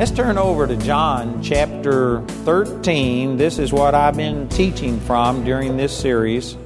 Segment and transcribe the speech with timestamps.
[0.00, 3.36] Let's turn over to John chapter 13.
[3.36, 6.56] This is what I've been teaching from during this series.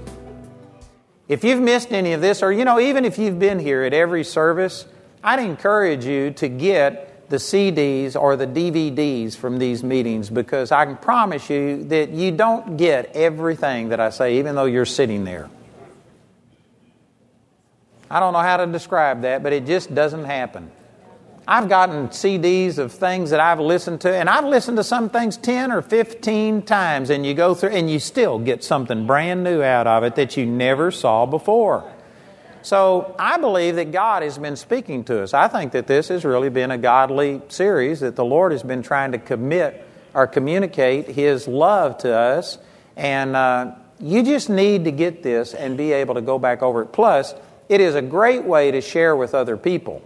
[1.26, 3.92] If you've missed any of this, or you know, even if you've been here at
[3.92, 4.86] every service,
[5.24, 10.84] I'd encourage you to get the CDs or the DVDs from these meetings because I
[10.84, 15.24] can promise you that you don't get everything that I say, even though you're sitting
[15.24, 15.50] there.
[18.08, 20.70] I don't know how to describe that, but it just doesn't happen.
[21.46, 25.36] I've gotten CDs of things that I've listened to, and I've listened to some things
[25.36, 29.62] 10 or 15 times, and you go through and you still get something brand new
[29.62, 31.84] out of it that you never saw before.
[32.62, 35.34] So I believe that God has been speaking to us.
[35.34, 38.82] I think that this has really been a godly series, that the Lord has been
[38.82, 42.56] trying to commit or communicate His love to us,
[42.96, 46.80] and uh, you just need to get this and be able to go back over
[46.80, 46.86] it.
[46.86, 47.34] Plus,
[47.68, 50.02] it is a great way to share with other people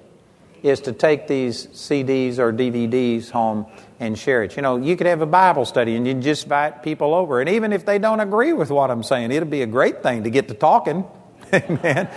[0.63, 3.67] is to take these CDs or DVDs home
[4.01, 4.57] and share it.
[4.57, 7.41] You know, you could have a Bible study and you just invite people over.
[7.41, 10.25] And even if they don't agree with what I'm saying, it'll be a great thing
[10.25, 11.05] to get to talking.
[11.53, 12.09] Amen.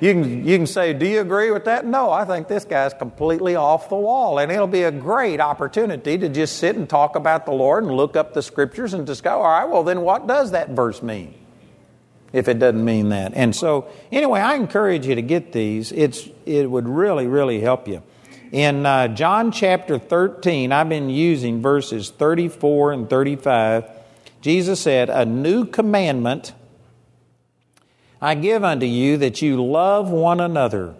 [0.00, 1.84] You can, you can say, Do you agree with that?
[1.84, 4.38] No, I think this guy's completely off the wall.
[4.38, 7.92] And it'll be a great opportunity to just sit and talk about the Lord and
[7.92, 11.02] look up the scriptures and just go, All right, well, then what does that verse
[11.02, 11.34] mean?
[12.32, 13.32] If it doesn't mean that.
[13.34, 15.92] And so, anyway, I encourage you to get these.
[15.92, 18.02] It's, it would really, really help you.
[18.52, 23.84] In uh, John chapter 13, I've been using verses 34 and 35.
[24.40, 26.52] Jesus said, A new commandment
[28.20, 30.94] I give unto you that you love one another.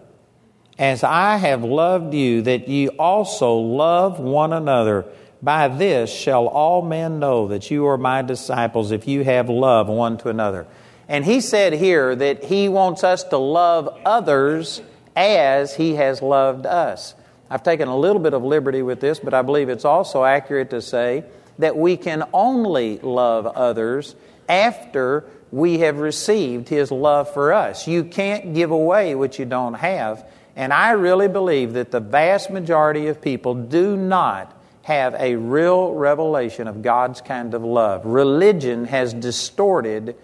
[0.79, 5.05] As I have loved you, that ye also love one another.
[5.41, 9.87] By this shall all men know that you are my disciples, if you have love
[9.87, 10.65] one to another.
[11.11, 14.81] And he said here that he wants us to love others
[15.13, 17.15] as he has loved us.
[17.49, 20.69] I've taken a little bit of liberty with this, but I believe it's also accurate
[20.69, 21.25] to say
[21.59, 24.15] that we can only love others
[24.47, 27.89] after we have received his love for us.
[27.89, 30.25] You can't give away what you don't have.
[30.55, 35.91] And I really believe that the vast majority of people do not have a real
[35.91, 38.05] revelation of God's kind of love.
[38.05, 40.15] Religion has distorted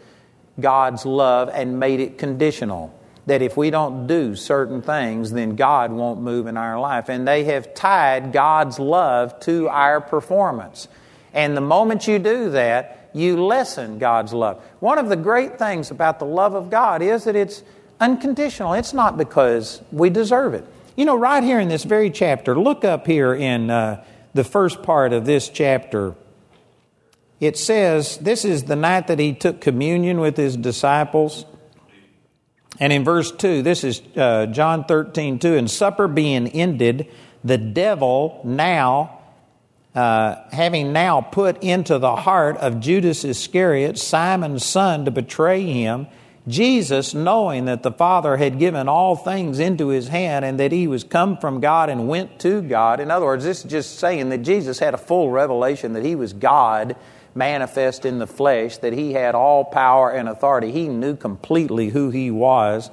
[0.60, 2.94] God's love and made it conditional.
[3.26, 7.10] That if we don't do certain things, then God won't move in our life.
[7.10, 10.88] And they have tied God's love to our performance.
[11.34, 14.64] And the moment you do that, you lessen God's love.
[14.80, 17.64] One of the great things about the love of God is that it's
[18.00, 18.74] unconditional.
[18.74, 20.66] It's not because we deserve it.
[20.96, 24.04] You know, right here in this very chapter, look up here in uh,
[24.34, 26.16] the first part of this chapter
[27.40, 31.46] it says this is the night that he took communion with his disciples.
[32.80, 35.56] And in verse 2, this is uh, John 13, 2.
[35.56, 37.12] And supper being ended,
[37.44, 39.20] the devil now,
[39.96, 46.08] uh, having now put into the heart of Judas Iscariot, Simon's son, to betray him,
[46.48, 50.88] Jesus, knowing that the Father had given all things into his hand and that he
[50.88, 53.00] was come from God and went to God.
[53.00, 56.16] In other words, this is just saying that Jesus had a full revelation that he
[56.16, 56.96] was God
[57.38, 60.72] manifest in the flesh, that he had all power and authority.
[60.72, 62.90] He knew completely who he was.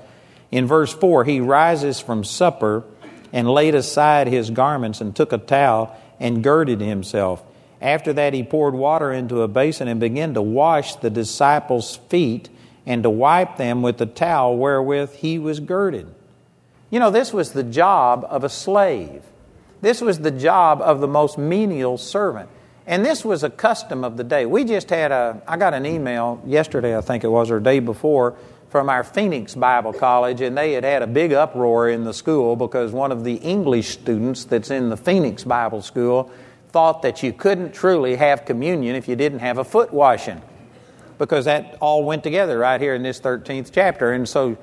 [0.53, 2.85] In verse 4, he rises from supper
[3.33, 7.43] and laid aside his garments and took a towel and girded himself.
[7.81, 12.49] After that, he poured water into a basin and began to wash the disciples' feet
[12.87, 16.07] and to wipe them with the towel wherewith he was girded.
[16.91, 19.23] You know, this was the job of a slave.
[19.81, 22.49] This was the job of the most menial servant.
[22.87, 24.45] And this was a custom of the day.
[24.45, 27.79] We just had a, I got an email yesterday, I think it was, or day
[27.79, 28.37] before,
[28.69, 32.57] from our Phoenix Bible College, and they had had a big uproar in the school
[32.57, 36.31] because one of the English students that's in the Phoenix Bible School
[36.71, 40.43] thought that you couldn't truly have communion if you didn't have a foot washing.
[41.19, 44.13] Because that all went together right here in this 13th chapter.
[44.13, 44.59] And so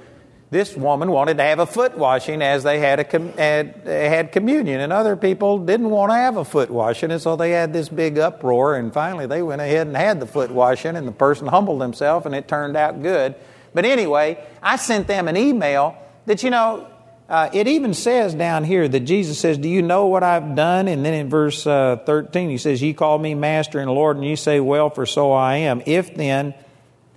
[0.52, 4.82] this woman wanted to have a foot washing as they had, a, had, had communion,
[4.82, 7.88] and other people didn't want to have a foot washing, and so they had this
[7.88, 8.76] big uproar.
[8.76, 12.26] And finally, they went ahead and had the foot washing, and the person humbled himself,
[12.26, 13.36] and it turned out good.
[13.74, 15.96] But anyway, I sent them an email
[16.26, 16.86] that, you know,
[17.30, 20.90] uh, it even says down here that Jesus says, Do you know what I've done?
[20.90, 24.26] And then in verse uh, 13, he says, You call me Master and Lord, and
[24.26, 25.82] you say, Well, for so I am.
[25.86, 26.54] If then,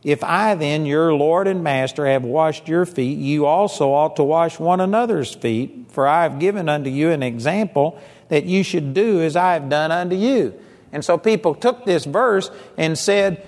[0.05, 4.23] if I then, your Lord and Master, have washed your feet, you also ought to
[4.23, 5.87] wash one another's feet.
[5.89, 7.99] For I have given unto you an example
[8.29, 10.55] that you should do as I have done unto you.
[10.93, 13.47] And so people took this verse and said,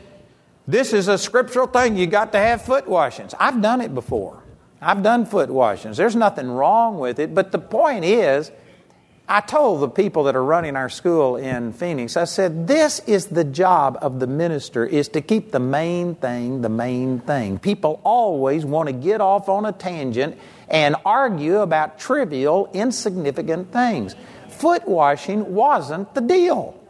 [0.67, 1.97] This is a scriptural thing.
[1.97, 3.35] You got to have foot washings.
[3.39, 4.43] I've done it before.
[4.81, 5.99] I've done foot washings.
[5.99, 7.35] There's nothing wrong with it.
[7.35, 8.51] But the point is,
[9.29, 13.27] I told the people that are running our school in Phoenix, I said, this is
[13.27, 17.59] the job of the minister, is to keep the main thing the main thing.
[17.59, 20.39] People always want to get off on a tangent
[20.69, 24.15] and argue about trivial, insignificant things.
[24.49, 26.81] Foot washing wasn't the deal.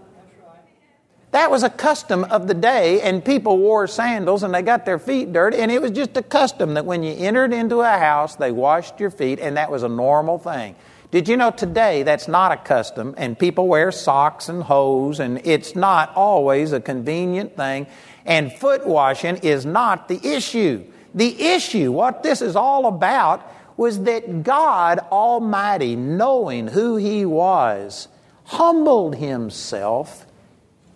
[1.30, 4.98] That was a custom of the day, and people wore sandals and they got their
[4.98, 8.36] feet dirty, and it was just a custom that when you entered into a house,
[8.36, 10.76] they washed your feet, and that was a normal thing.
[11.16, 15.40] Did you know today that's not a custom and people wear socks and hose and
[15.46, 17.86] it's not always a convenient thing
[18.26, 20.84] and foot washing is not the issue.
[21.14, 28.08] The issue, what this is all about, was that God Almighty, knowing who He was,
[28.44, 30.26] humbled Himself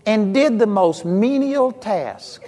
[0.04, 2.42] and did the most menial task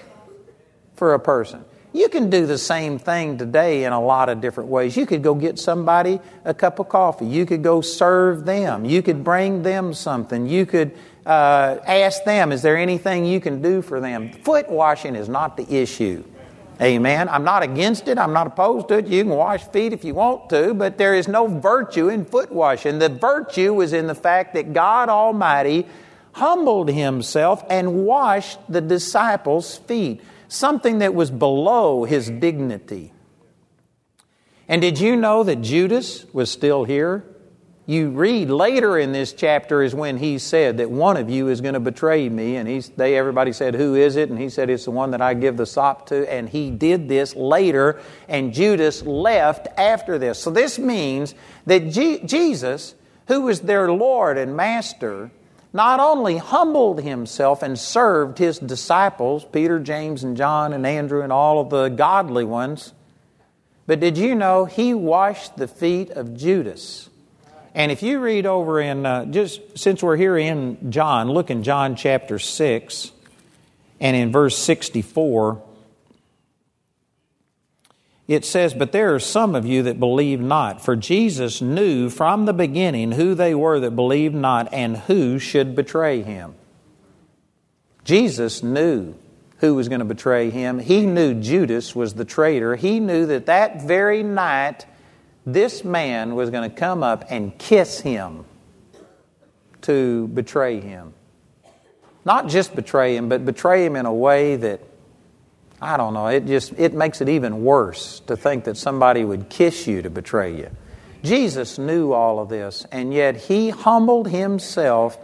[0.94, 1.64] for a person.
[1.94, 4.96] You can do the same thing today in a lot of different ways.
[4.96, 7.26] You could go get somebody a cup of coffee.
[7.26, 8.86] You could go serve them.
[8.86, 10.46] You could bring them something.
[10.46, 10.92] You could
[11.26, 14.32] uh, ask them, is there anything you can do for them?
[14.32, 16.24] Foot washing is not the issue.
[16.80, 17.28] Amen.
[17.28, 18.16] I'm not against it.
[18.16, 19.06] I'm not opposed to it.
[19.06, 22.50] You can wash feet if you want to, but there is no virtue in foot
[22.50, 22.98] washing.
[22.98, 25.86] The virtue was in the fact that God Almighty
[26.32, 33.12] humbled himself and washed the disciples' feet something that was below his dignity.
[34.68, 37.24] And did you know that Judas was still here?
[37.84, 41.60] You read later in this chapter is when he said that one of you is
[41.60, 44.70] going to betray me, and he's, they everybody said, "Who is it?" And he said,
[44.70, 48.54] "It's the one that I give the sop to." And he did this later, and
[48.54, 50.38] Judas left after this.
[50.38, 51.34] So this means
[51.66, 52.94] that Jesus,
[53.26, 55.32] who was their Lord and Master,
[55.72, 61.32] not only humbled himself and served his disciples, Peter, James, and John, and Andrew, and
[61.32, 62.92] all of the godly ones,
[63.86, 67.08] but did you know he washed the feet of Judas?
[67.74, 71.62] And if you read over in, uh, just since we're here in John, look in
[71.62, 73.12] John chapter 6
[73.98, 75.62] and in verse 64
[78.34, 80.84] it says, But there are some of you that believe not.
[80.84, 85.74] For Jesus knew from the beginning who they were that believed not and who should
[85.74, 86.54] betray him.
[88.04, 89.14] Jesus knew
[89.58, 90.78] who was going to betray him.
[90.78, 92.74] He knew Judas was the traitor.
[92.74, 94.86] He knew that that very night
[95.46, 98.44] this man was going to come up and kiss him
[99.82, 101.14] to betray him.
[102.24, 104.80] Not just betray him, but betray him in a way that
[105.82, 106.28] I don't know.
[106.28, 110.10] It just it makes it even worse to think that somebody would kiss you to
[110.10, 110.70] betray you.
[111.24, 115.18] Jesus knew all of this, and yet he humbled himself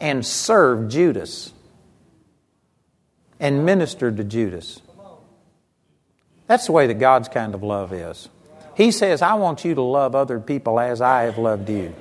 [0.00, 1.52] and served Judas
[3.38, 4.80] and ministered to Judas.
[6.46, 8.30] That's the way that God's kind of love is.
[8.74, 11.94] He says, I want you to love other people as I have loved you.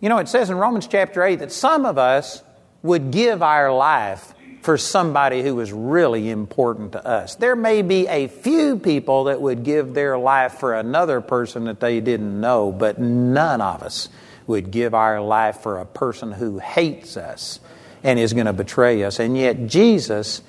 [0.00, 2.42] You know, it says in Romans chapter 8 that some of us
[2.82, 7.34] would give our life for somebody who is really important to us.
[7.34, 11.80] There may be a few people that would give their life for another person that
[11.80, 14.08] they didn't know, but none of us
[14.46, 17.60] would give our life for a person who hates us
[18.02, 19.18] and is going to betray us.
[19.18, 20.42] And yet, Jesus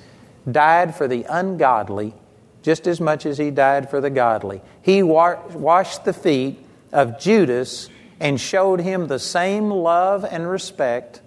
[0.50, 2.14] died for the ungodly
[2.62, 4.60] just as much as he died for the godly.
[4.82, 7.88] He wa- washed the feet of Judas
[8.20, 11.20] and showed him the same love and respect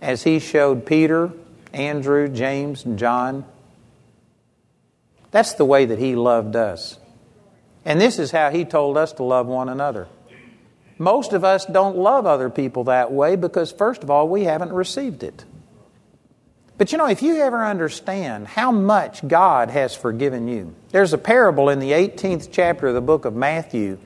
[0.00, 1.32] as he showed Peter
[1.72, 3.44] Andrew, James, and John.
[5.30, 6.98] That's the way that He loved us.
[7.84, 10.08] And this is how He told us to love one another.
[10.98, 14.72] Most of us don't love other people that way because, first of all, we haven't
[14.72, 15.44] received it.
[16.78, 21.18] But you know, if you ever understand how much God has forgiven you, there's a
[21.18, 23.98] parable in the 18th chapter of the book of Matthew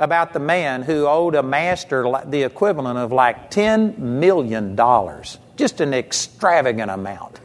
[0.00, 4.74] about the man who owed a master the equivalent of like $10 million
[5.60, 7.38] just an extravagant amount.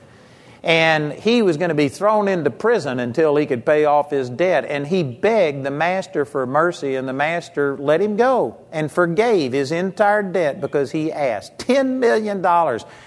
[0.63, 4.31] And he was going to be thrown into prison until he could pay off his
[4.31, 4.65] debt.
[4.65, 9.53] And he begged the master for mercy, and the master let him go and forgave
[9.53, 12.43] his entire debt because he asked $10 million.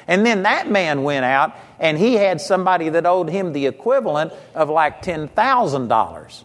[0.06, 4.32] And then that man went out and he had somebody that owed him the equivalent
[4.54, 6.44] of like $10,000,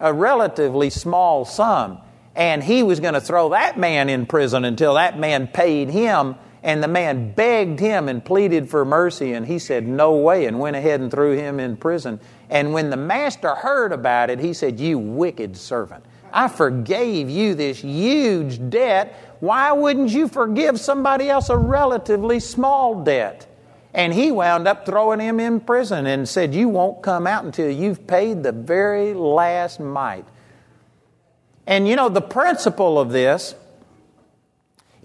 [0.00, 1.98] a relatively small sum.
[2.34, 6.36] And he was going to throw that man in prison until that man paid him
[6.62, 10.60] and the man begged him and pleaded for mercy, and he said, No way, and
[10.60, 12.20] went ahead and threw him in prison.
[12.50, 17.54] And when the master heard about it, he said, You wicked servant, I forgave you
[17.54, 19.36] this huge debt.
[19.40, 23.48] Why wouldn't you forgive somebody else a relatively small debt?
[23.92, 27.70] And he wound up throwing him in prison and said, You won't come out until
[27.70, 30.26] you've paid the very last mite.
[31.66, 33.54] And you know, the principle of this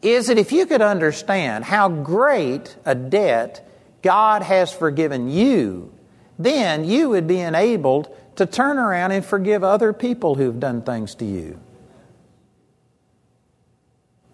[0.02, 3.68] is that if you could understand how great a debt
[4.02, 5.92] God has forgiven you,
[6.40, 11.16] then you would be enabled to turn around and forgive other people who've done things
[11.16, 11.60] to you.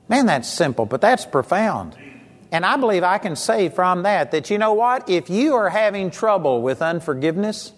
[0.09, 1.95] Man, that's simple, but that's profound.
[2.51, 5.09] And I believe I can say from that that you know what?
[5.09, 7.71] If you are having trouble with unforgiveness,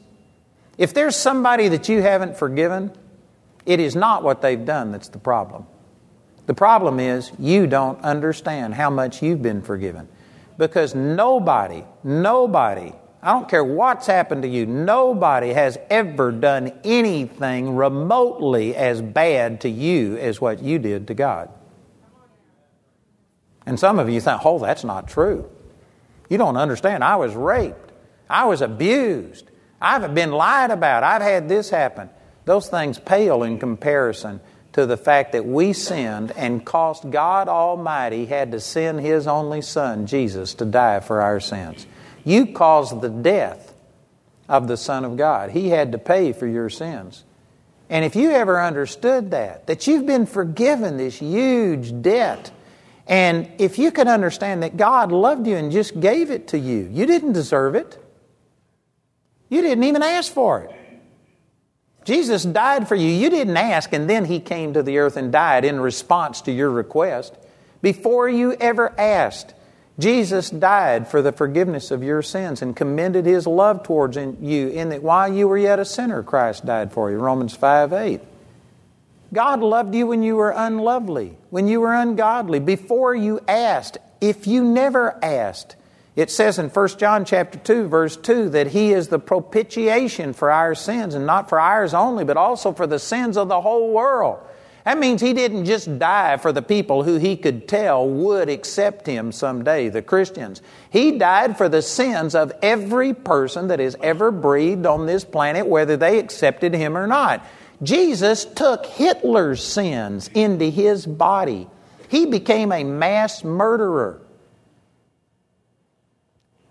[0.78, 2.92] if there's somebody that you haven't forgiven,
[3.66, 5.66] it is not what they've done that's the problem.
[6.46, 10.08] The problem is you don't understand how much you've been forgiven.
[10.58, 17.76] Because nobody, nobody, I don't care what's happened to you, nobody has ever done anything
[17.76, 21.50] remotely as bad to you as what you did to God.
[23.66, 25.50] And some of you think, oh, that's not true.
[26.30, 27.04] You don't understand.
[27.04, 27.92] I was raped.
[28.30, 29.50] I was abused.
[29.82, 31.04] I've been lied about.
[31.04, 32.10] I've had this happen.
[32.46, 34.40] Those things pale in comparison
[34.74, 39.62] to the fact that we sinned and cost God Almighty had to send His only
[39.62, 41.88] Son, Jesus, to die for our sins.
[42.24, 43.74] You caused the death
[44.50, 45.52] of the Son of God.
[45.52, 47.24] He had to pay for your sins.
[47.90, 52.52] And if you ever understood that, that you've been forgiven this huge debt,
[53.08, 56.90] and if you could understand that God loved you and just gave it to you,
[56.92, 57.98] you didn't deserve it.
[59.50, 60.75] You didn't even ask for it.
[62.06, 63.10] Jesus died for you.
[63.10, 66.52] You didn't ask, and then He came to the earth and died in response to
[66.52, 67.36] your request.
[67.82, 69.54] Before you ever asked,
[69.98, 74.90] Jesus died for the forgiveness of your sins and commended His love towards you in
[74.90, 77.18] that while you were yet a sinner, Christ died for you.
[77.18, 78.22] Romans 5 8.
[79.34, 83.98] God loved you when you were unlovely, when you were ungodly, before you asked.
[84.22, 85.76] If you never asked,
[86.16, 90.52] it says in 1 John chapter 2 verse 2 that he is the propitiation for
[90.52, 93.92] our sins and not for ours only but also for the sins of the whole
[93.92, 94.40] world.
[94.86, 99.08] That means he didn't just die for the people who he could tell would accept
[99.08, 100.62] him someday, the Christians.
[100.92, 105.66] He died for the sins of every person that has ever breathed on this planet,
[105.66, 107.44] whether they accepted him or not.
[107.82, 111.68] Jesus took Hitler's sins into his body.
[112.08, 114.22] He became a mass murderer.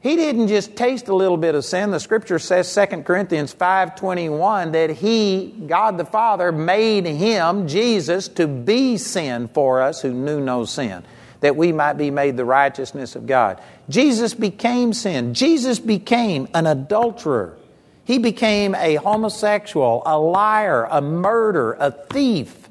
[0.04, 1.90] He didn't just taste a little bit of sin.
[1.90, 8.46] The scripture says 2 Corinthians 5:21 that he God the Father made him Jesus to
[8.46, 11.04] be sin for us who knew no sin
[11.40, 13.62] that we might be made the righteousness of God.
[13.88, 15.32] Jesus became sin.
[15.32, 17.56] Jesus became an adulterer.
[18.04, 22.68] He became a homosexual, a liar, a murderer, a thief.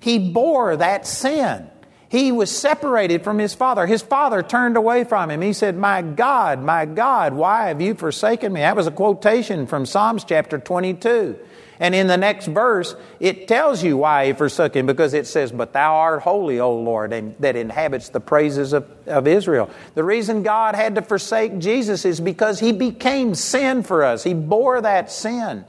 [0.00, 1.68] He bore that sin.
[2.08, 3.86] He was separated from his father.
[3.86, 5.42] His father turned away from him.
[5.42, 8.60] He said, My God, my God, why have you forsaken me?
[8.60, 11.36] That was a quotation from Psalms chapter 22.
[11.78, 15.52] And in the next verse, it tells you why he forsook him because it says,
[15.52, 19.68] But thou art holy, O Lord, and that inhabits the praises of, of Israel.
[19.94, 24.22] The reason God had to forsake Jesus is because he became sin for us.
[24.22, 25.64] He bore that sin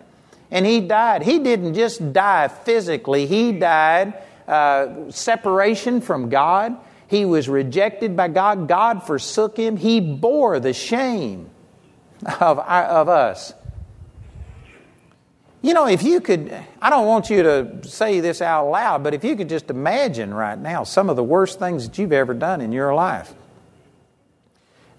[0.50, 1.24] and he died.
[1.24, 4.14] He didn't just die physically, he died
[4.48, 6.78] uh, separation from God.
[7.08, 8.68] He was rejected by God.
[8.68, 9.78] God forsook him.
[9.78, 11.50] He bore the shame
[12.40, 13.54] of, of us.
[15.62, 19.14] You know, if you could, I don't want you to say this out loud, but
[19.14, 22.34] if you could just imagine right now some of the worst things that you've ever
[22.34, 23.34] done in your life.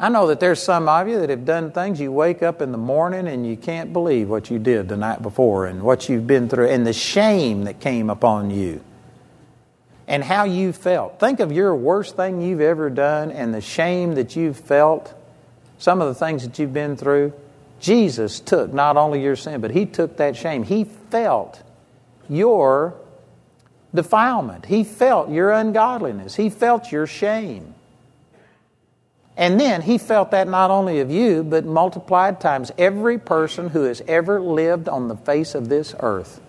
[0.00, 2.70] I know that there's some of you that have done things you wake up in
[2.70, 6.26] the morning and you can't believe what you did the night before and what you've
[6.26, 8.80] been through and the shame that came upon you
[10.08, 11.20] and how you felt.
[11.20, 15.14] Think of your worst thing you've ever done and the shame that you've felt,
[15.76, 17.34] some of the things that you've been through.
[17.78, 20.62] Jesus took not only your sin, but He took that shame.
[20.64, 21.62] He felt
[22.28, 22.94] your
[23.94, 27.74] defilement, He felt your ungodliness, He felt your shame.
[29.36, 33.82] And then He felt that not only of you, but multiplied times every person who
[33.82, 36.40] has ever lived on the face of this earth.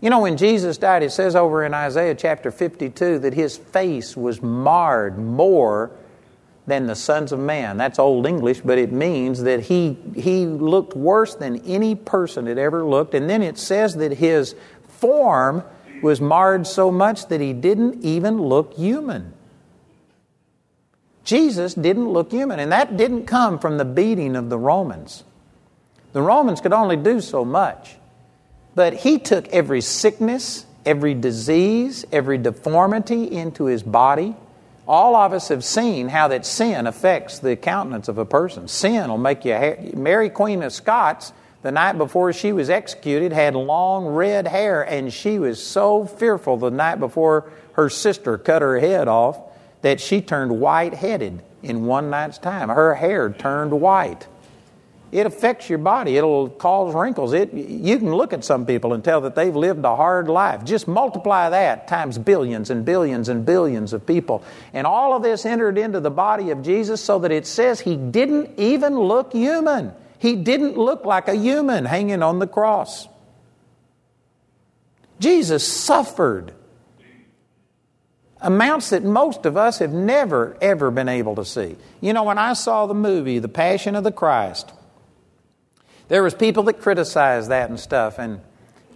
[0.00, 4.16] You know, when Jesus died, it says over in Isaiah chapter 52 that his face
[4.16, 5.90] was marred more
[6.66, 7.76] than the sons of man.
[7.76, 12.58] That's Old English, but it means that he, he looked worse than any person had
[12.58, 13.12] ever looked.
[13.14, 14.54] And then it says that his
[14.88, 15.64] form
[16.02, 19.34] was marred so much that he didn't even look human.
[21.24, 25.24] Jesus didn't look human, and that didn't come from the beating of the Romans.
[26.12, 27.96] The Romans could only do so much.
[28.74, 34.34] But he took every sickness, every disease, every deformity into his body.
[34.86, 38.68] All of us have seen how that sin affects the countenance of a person.
[38.68, 39.92] Sin will make you.
[39.94, 45.12] Mary Queen of Scots the night before she was executed, had long red hair, and
[45.12, 49.38] she was so fearful the night before her sister cut her head off
[49.82, 52.70] that she turned white headed in one night's time.
[52.70, 54.26] Her hair turned white.
[55.12, 56.16] It affects your body.
[56.16, 57.32] It'll cause wrinkles.
[57.32, 60.64] It, you can look at some people and tell that they've lived a hard life.
[60.64, 64.44] Just multiply that times billions and billions and billions of people.
[64.72, 67.96] And all of this entered into the body of Jesus so that it says he
[67.96, 69.92] didn't even look human.
[70.20, 73.08] He didn't look like a human hanging on the cross.
[75.18, 76.52] Jesus suffered
[78.40, 81.76] amounts that most of us have never, ever been able to see.
[82.00, 84.72] You know, when I saw the movie, The Passion of the Christ,
[86.10, 88.40] there was people that criticized that and stuff, and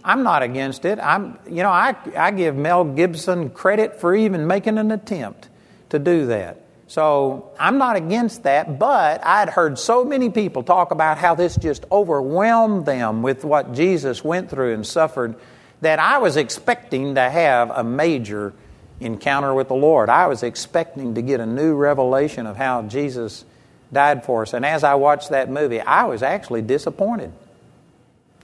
[0.03, 0.99] I'm not against it.
[1.01, 5.47] I'm, you know, I, I give Mel Gibson credit for even making an attempt
[5.89, 6.61] to do that.
[6.87, 11.55] So I'm not against that, but I'd heard so many people talk about how this
[11.55, 15.35] just overwhelmed them with what Jesus went through and suffered
[15.79, 18.53] that I was expecting to have a major
[18.99, 20.09] encounter with the Lord.
[20.09, 23.45] I was expecting to get a new revelation of how Jesus
[23.91, 24.53] died for us.
[24.53, 27.31] And as I watched that movie, I was actually disappointed.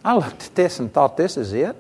[0.03, 1.75] I looked at this and thought, this is it.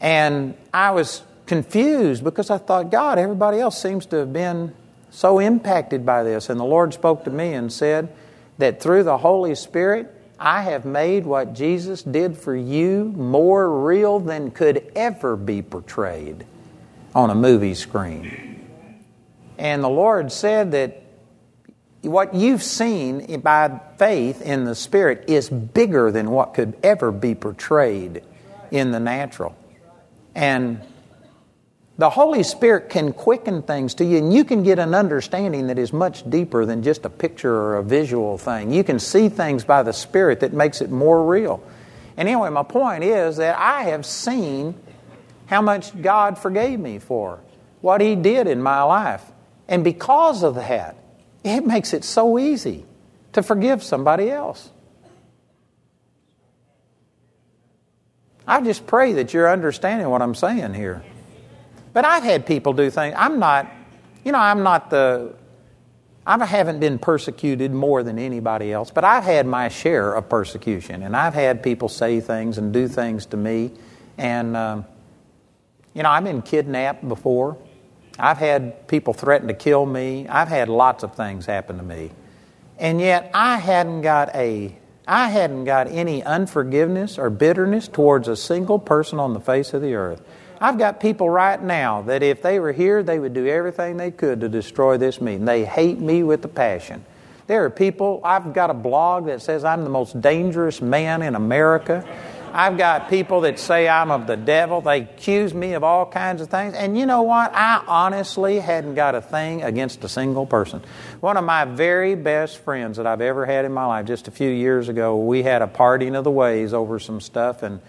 [0.00, 4.74] And I was confused because I thought, God, everybody else seems to have been
[5.10, 6.50] so impacted by this.
[6.50, 8.14] And the Lord spoke to me and said
[8.58, 14.20] that through the Holy Spirit, I have made what Jesus did for you more real
[14.20, 16.44] than could ever be portrayed
[17.14, 18.68] on a movie screen.
[19.56, 21.02] And the Lord said that
[22.06, 27.34] what you've seen by faith in the Spirit is bigger than what could ever be
[27.34, 28.22] portrayed
[28.70, 29.56] in the natural.
[30.34, 30.80] And
[31.98, 35.78] the Holy Spirit can quicken things to you, and you can get an understanding that
[35.78, 38.70] is much deeper than just a picture or a visual thing.
[38.70, 41.62] You can see things by the Spirit that makes it more real.
[42.18, 44.74] And anyway, my point is that I have seen
[45.46, 47.40] how much God forgave me for
[47.80, 49.22] what He did in my life.
[49.68, 50.96] And because of that,
[51.46, 52.84] it makes it so easy
[53.32, 54.70] to forgive somebody else.
[58.46, 61.02] I just pray that you're understanding what I'm saying here.
[61.92, 63.14] But I've had people do things.
[63.16, 63.70] I'm not,
[64.24, 65.34] you know, I'm not the,
[66.26, 71.02] I haven't been persecuted more than anybody else, but I've had my share of persecution.
[71.02, 73.72] And I've had people say things and do things to me.
[74.18, 74.84] And, um,
[75.94, 77.56] you know, I've been kidnapped before.
[78.18, 80.26] I've had people threaten to kill me.
[80.28, 82.10] I've had lots of things happen to me.
[82.78, 84.76] And yet I hadn't got a
[85.08, 89.80] I hadn't got any unforgiveness or bitterness towards a single person on the face of
[89.80, 90.20] the earth.
[90.60, 94.10] I've got people right now that if they were here, they would do everything they
[94.10, 95.44] could to destroy this meeting.
[95.44, 97.04] They hate me with a passion.
[97.46, 101.36] There are people, I've got a blog that says I'm the most dangerous man in
[101.36, 102.04] America.
[102.56, 104.80] I've got people that say I'm of the devil.
[104.80, 106.72] They accuse me of all kinds of things.
[106.72, 107.52] And you know what?
[107.54, 110.82] I honestly hadn't got a thing against a single person.
[111.20, 114.30] One of my very best friends that I've ever had in my life, just a
[114.30, 117.82] few years ago, we had a parting of the ways over some stuff, and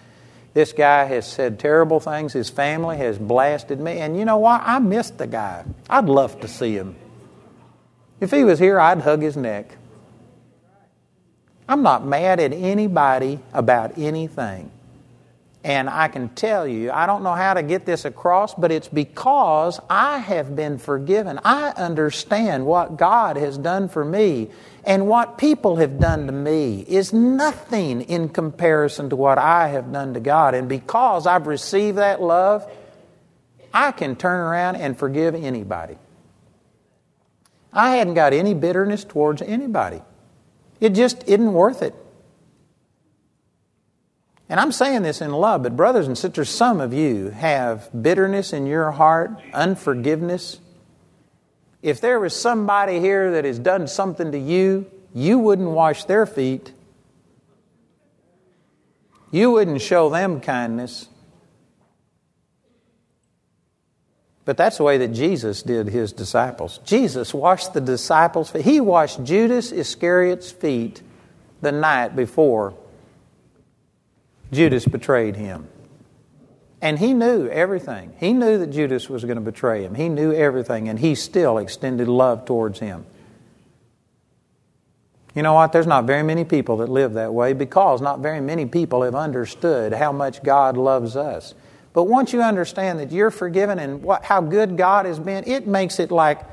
[0.52, 2.34] this guy has said terrible things.
[2.34, 4.00] His family has blasted me.
[4.00, 4.60] And you know what?
[4.66, 5.64] I missed the guy.
[5.88, 6.94] I'd love to see him.
[8.20, 9.78] If he was here, I'd hug his neck.
[11.68, 14.70] I'm not mad at anybody about anything.
[15.64, 18.88] And I can tell you, I don't know how to get this across, but it's
[18.88, 21.40] because I have been forgiven.
[21.44, 24.50] I understand what God has done for me,
[24.84, 29.92] and what people have done to me is nothing in comparison to what I have
[29.92, 30.54] done to God.
[30.54, 32.70] And because I've received that love,
[33.74, 35.98] I can turn around and forgive anybody.
[37.72, 40.00] I hadn't got any bitterness towards anybody.
[40.80, 41.94] It just isn't worth it.
[44.48, 48.52] And I'm saying this in love, but brothers and sisters, some of you have bitterness
[48.52, 50.60] in your heart, unforgiveness.
[51.82, 56.24] If there was somebody here that has done something to you, you wouldn't wash their
[56.24, 56.72] feet.
[59.30, 61.08] You wouldn't show them kindness.
[64.48, 66.80] But that's the way that Jesus did his disciples.
[66.82, 68.62] Jesus washed the disciples' feet.
[68.62, 71.02] He washed Judas Iscariot's feet
[71.60, 72.72] the night before
[74.50, 75.68] Judas betrayed him.
[76.80, 78.14] And he knew everything.
[78.16, 79.94] He knew that Judas was going to betray him.
[79.94, 83.04] He knew everything, and he still extended love towards him.
[85.34, 85.72] You know what?
[85.72, 89.14] There's not very many people that live that way because not very many people have
[89.14, 91.52] understood how much God loves us.
[91.92, 95.66] But once you understand that you're forgiven and what, how good God has been, it
[95.66, 96.44] makes it like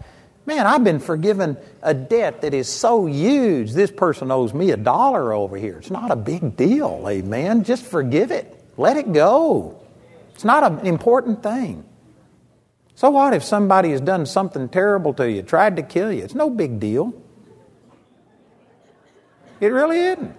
[0.48, 3.74] Man, I've been forgiven a debt that is so huge.
[3.74, 5.80] This person owes me a dollar over here.
[5.80, 7.64] It's not a big deal, amen.
[7.64, 8.64] Just forgive it.
[8.78, 9.82] Let it go.
[10.36, 11.84] It's not an important thing.
[12.94, 16.24] So what if somebody has done something terrible to you, tried to kill you?
[16.24, 17.14] It's no big deal.
[19.60, 20.36] It really isn't.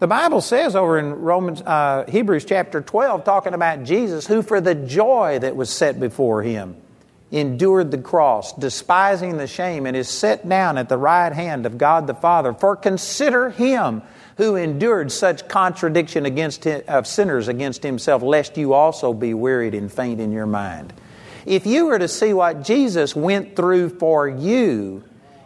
[0.00, 4.60] The Bible says over in Romans, uh, Hebrews chapter 12, talking about Jesus, who for
[4.60, 6.76] the joy that was set before him
[7.30, 11.78] endured the cross, despising the shame, and is set down at the right hand of
[11.78, 12.52] God the Father.
[12.54, 14.02] For consider him
[14.36, 19.74] who endured such contradiction against him, of sinners against himself, lest you also be wearied
[19.74, 20.92] and faint in your mind.
[21.46, 25.04] If you were to see what Jesus went through for you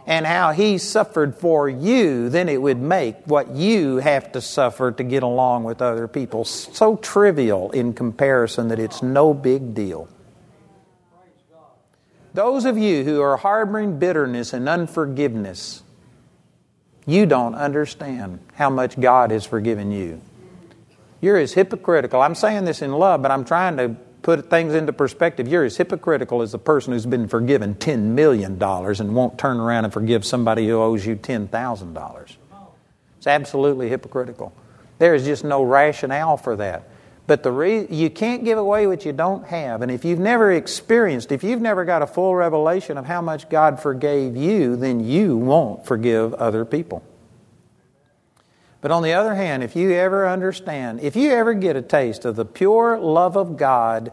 [0.09, 4.90] and how he suffered for you, then it would make what you have to suffer
[4.90, 10.09] to get along with other people so trivial in comparison that it's no big deal.
[12.33, 15.83] Those of you who are harboring bitterness and unforgiveness,
[17.05, 20.23] you don't understand how much God has forgiven you.
[21.21, 22.23] You're as hypocritical.
[22.23, 23.97] I'm saying this in love, but I'm trying to
[24.28, 25.48] put things into perspective.
[25.48, 29.86] You're as hypocritical as the person who's been forgiven $10 million and won't turn around
[29.86, 32.36] and forgive somebody who owes you $10,000.
[33.16, 34.52] It's absolutely hypocritical.
[34.98, 36.90] There is just no rationale for that.
[37.26, 39.80] But the re- you can't give away what you don't have.
[39.80, 43.48] And if you've never experienced, if you've never got a full revelation of how much
[43.48, 47.02] God forgave you, then you won't forgive other people.
[48.88, 52.24] But on the other hand, if you ever understand, if you ever get a taste
[52.24, 54.12] of the pure love of God,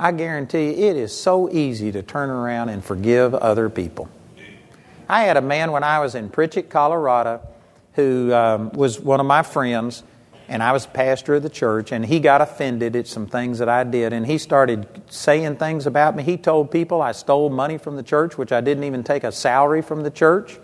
[0.00, 4.08] I guarantee you it is so easy to turn around and forgive other people.
[5.08, 7.40] I had a man when I was in Pritchett, Colorado,
[7.92, 10.02] who um, was one of my friends
[10.48, 13.68] and I was pastor of the church, and he got offended at some things that
[13.68, 16.24] I did, and he started saying things about me.
[16.24, 19.30] He told people I stole money from the church, which I didn't even take a
[19.30, 20.58] salary from the church.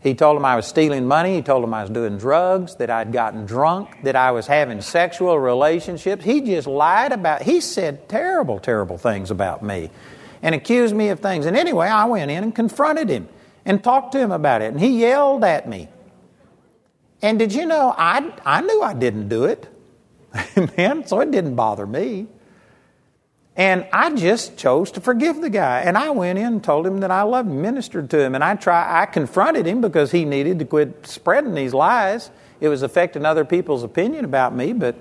[0.00, 1.36] He told them I was stealing money.
[1.36, 4.80] He told them I was doing drugs, that I'd gotten drunk, that I was having
[4.80, 6.24] sexual relationships.
[6.24, 7.42] He just lied about.
[7.42, 9.90] He said terrible, terrible things about me,
[10.40, 11.46] and accused me of things.
[11.46, 13.28] And anyway, I went in and confronted him
[13.64, 15.88] and talked to him about it, and he yelled at me.
[17.20, 19.68] And did you know, I, I knew I didn't do it.
[20.56, 21.06] Amen.
[21.06, 22.28] So it didn't bother me.
[23.58, 25.80] And I just chose to forgive the guy.
[25.80, 28.36] And I went in and told him that I loved him, ministered to him.
[28.36, 32.30] And I try, I confronted him because he needed to quit spreading these lies.
[32.60, 34.94] It was affecting other people's opinion about me, but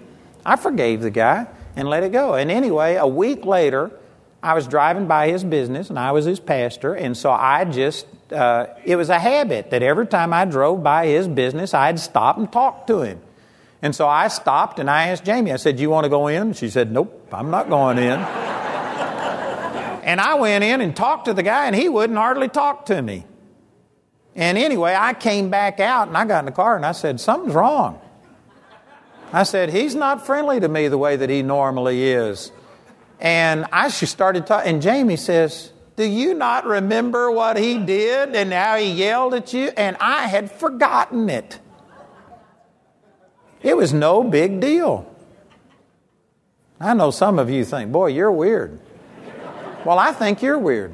[0.44, 2.34] I forgave the guy and let it go.
[2.34, 3.92] And anyway, a week later,
[4.42, 6.96] I was driving by his business and I was his pastor.
[6.96, 11.08] And so I just uh, it was a habit that every time I drove by
[11.08, 13.22] his business, I'd stop and talk to him.
[13.82, 16.28] And so I stopped and I asked Jamie, I said, Do You want to go
[16.28, 16.54] in?
[16.54, 18.20] She said, Nope, I'm not going in.
[20.04, 23.02] and I went in and talked to the guy, and he wouldn't hardly talk to
[23.02, 23.26] me.
[24.36, 27.20] And anyway, I came back out and I got in the car and I said,
[27.20, 28.00] Something's wrong.
[29.34, 32.52] I said, He's not friendly to me the way that he normally is.
[33.20, 38.54] And I started talking, and Jamie says, do you not remember what he did and
[38.54, 39.72] how he yelled at you?
[39.76, 41.60] And I had forgotten it.
[43.64, 45.12] It was no big deal.
[46.80, 48.80] I know some of you think, boy, you're weird.
[49.84, 50.92] Well, I think you're weird.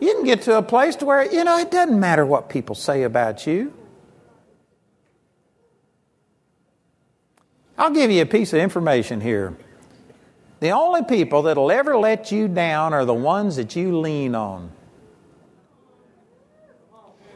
[0.00, 2.74] You can get to a place to where, you know, it doesn't matter what people
[2.74, 3.72] say about you.
[7.76, 9.56] I'll give you a piece of information here.
[10.60, 14.70] The only people that'll ever let you down are the ones that you lean on.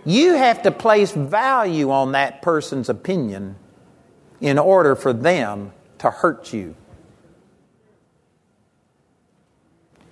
[0.05, 3.57] You have to place value on that person's opinion
[4.41, 6.75] in order for them to hurt you.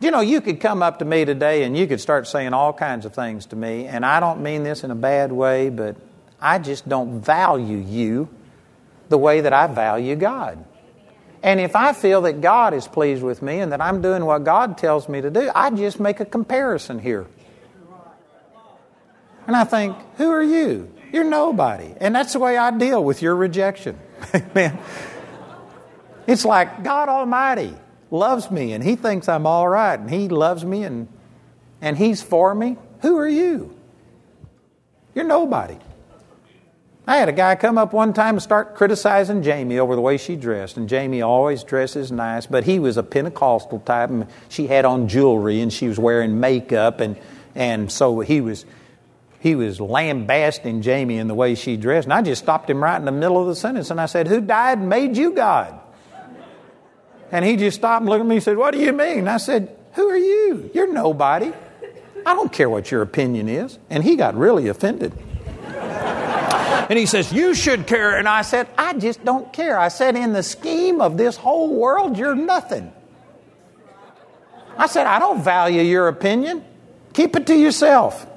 [0.01, 2.73] You know, you could come up to me today and you could start saying all
[2.73, 5.97] kinds of things to me, and I don't mean this in a bad way, but
[6.41, 8.29] I just don't value you
[9.09, 10.65] the way that I value God.
[11.43, 14.43] And if I feel that God is pleased with me and that I'm doing what
[14.45, 17.27] God tells me to do, I just make a comparison here.
[19.47, 20.93] And I think, who are you?
[21.13, 21.95] You're nobody.
[22.01, 23.99] And that's the way I deal with your rejection.
[24.35, 24.79] Amen.
[26.27, 27.75] It's like God Almighty
[28.11, 31.09] loves me and He thinks I'm all right and He loves me and,
[31.81, 32.77] and He's for me.
[33.01, 33.77] Who are you?
[35.15, 35.79] You're nobody.
[37.07, 40.17] I had a guy come up one time and start criticizing Jamie over the way
[40.19, 40.77] she dressed.
[40.77, 45.09] And Jamie always dresses nice, but he was a Pentecostal type, and she had on
[45.09, 47.17] jewelry and she was wearing makeup, and,
[47.57, 48.65] and so he was
[49.43, 52.07] he was lambasting Jamie in the way she dressed.
[52.07, 54.29] And I just stopped him right in the middle of the sentence and I said,
[54.29, 55.81] Who died and made you God?
[57.33, 59.27] And he just stopped and looked at me and said, What do you mean?
[59.27, 60.71] I said, Who are you?
[60.73, 61.53] You're nobody.
[62.25, 63.81] I don't care what your opinion is.
[63.91, 65.13] And he got really offended.
[65.67, 68.17] and he says, You should care.
[68.17, 69.77] And I said, I just don't care.
[69.77, 72.93] I said, In the scheme of this whole world, you're nothing.
[74.79, 76.65] I said, I don't value your opinion.
[77.13, 78.29] Keep it to yourself.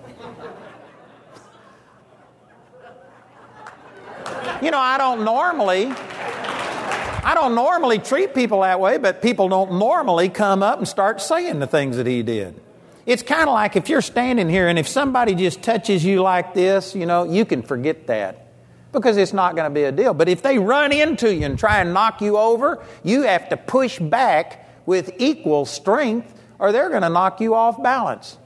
[4.65, 9.73] You know, I don't normally I don't normally treat people that way, but people don't
[9.73, 12.60] normally come up and start saying the things that he did.
[13.06, 16.56] It's kind of like if you're standing here and if somebody just touches you like
[16.56, 18.47] this, you know, you can forget that
[18.91, 20.15] because it's not going to be a deal.
[20.15, 23.58] But if they run into you and try and knock you over, you have to
[23.58, 28.39] push back with equal strength or they're going to knock you off balance.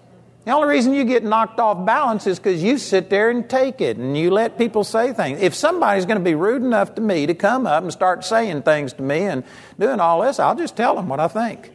[0.49, 3.81] The only reason you get knocked off balance is because you sit there and take
[3.81, 5.39] it and you let people say things.
[5.43, 8.63] If somebody's going to be rude enough to me to come up and start saying
[8.63, 9.43] things to me and
[9.77, 11.71] doing all this, I'll just tell them what I think.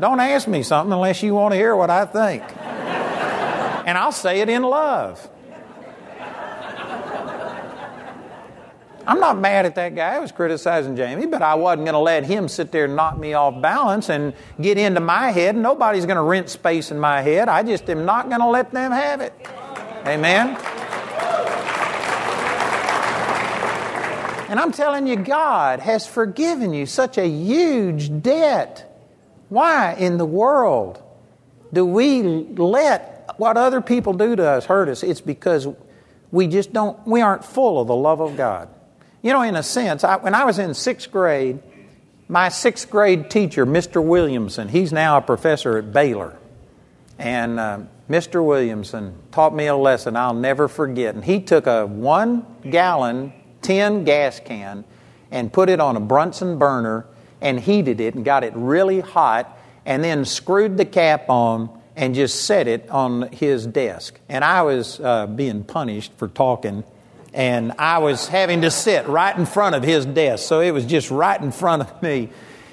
[0.00, 2.42] Don't ask me something unless you want to hear what I think.
[2.66, 5.30] and I'll say it in love.
[9.08, 11.98] I'm not mad at that guy who was criticizing Jamie, but I wasn't going to
[11.98, 15.56] let him sit there and knock me off balance and get into my head.
[15.56, 17.48] Nobody's going to rent space in my head.
[17.48, 19.32] I just am not going to let them have it.
[20.06, 20.48] Amen.
[24.50, 28.94] And I'm telling you, God has forgiven you such a huge debt.
[29.48, 31.02] Why in the world
[31.72, 35.02] do we let what other people do to us hurt us?
[35.02, 35.66] It's because
[36.30, 38.68] we just don't, we aren't full of the love of God.
[39.22, 41.60] You know, in a sense, I, when I was in sixth grade,
[42.28, 44.02] my sixth grade teacher, Mr.
[44.04, 46.36] Williamson, he's now a professor at Baylor.
[47.18, 48.44] And uh, Mr.
[48.44, 51.14] Williamson taught me a lesson I'll never forget.
[51.14, 54.84] And he took a one gallon tin gas can
[55.30, 57.06] and put it on a Bunsen burner
[57.40, 62.14] and heated it and got it really hot and then screwed the cap on and
[62.14, 64.18] just set it on his desk.
[64.28, 66.84] And I was uh, being punished for talking,
[67.38, 70.44] and I was having to sit right in front of his desk.
[70.44, 72.30] So it was just right in front of me.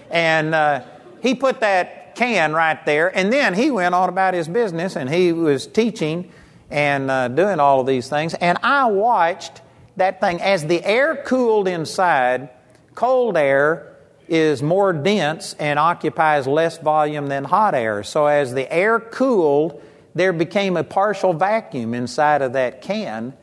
[0.09, 0.83] And uh,
[1.21, 5.07] he put that can right there, and then he went on about his business, and
[5.07, 6.31] he was teaching
[6.71, 8.33] and uh, doing all of these things.
[8.33, 9.61] And I watched
[9.97, 12.49] that thing as the air cooled inside,
[12.95, 13.97] cold air
[14.27, 18.01] is more dense and occupies less volume than hot air.
[18.01, 19.83] So as the air cooled,
[20.15, 23.33] there became a partial vacuum inside of that can.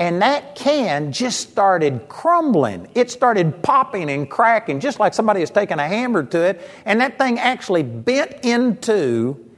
[0.00, 2.88] And that can just started crumbling.
[2.94, 6.68] It started popping and cracking, just like somebody has taken a hammer to it.
[6.86, 9.50] And that thing actually bent into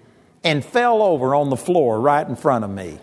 [0.42, 2.98] and fell over on the floor right in front of me.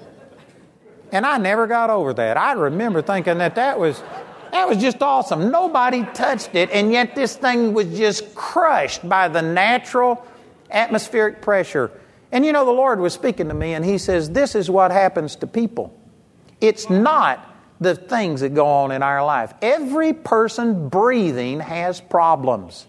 [1.14, 2.36] And I never got over that.
[2.36, 4.04] I remember thinking that that was
[4.52, 5.50] that was just awesome.
[5.50, 10.26] Nobody touched it, and yet this thing was just crushed by the natural
[10.72, 11.92] atmospheric pressure.
[12.32, 14.92] And you know, the Lord was speaking to me, and He says, This is what
[14.92, 15.99] happens to people.
[16.62, 17.46] It's not
[17.80, 19.54] the things that go on in our life.
[19.62, 22.86] Every person breathing has problems.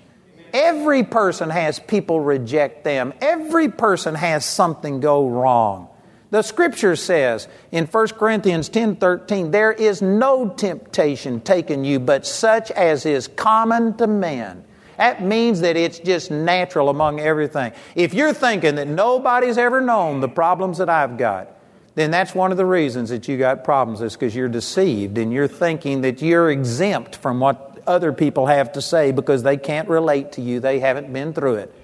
[0.53, 3.15] Every person has people reject them.
[3.21, 5.89] Every person has something go wrong.
[6.31, 12.27] The scripture says in 1 Corinthians 10 13, there is no temptation taken you but
[12.27, 14.65] such as is common to men.
[14.97, 17.73] That means that it's just natural among everything.
[17.95, 21.57] If you're thinking that nobody's ever known the problems that I've got,
[21.95, 25.33] then that's one of the reasons that you got problems, is because you're deceived and
[25.33, 29.89] you're thinking that you're exempt from what other people have to say because they can't
[29.89, 31.75] relate to you, they haven't been through it.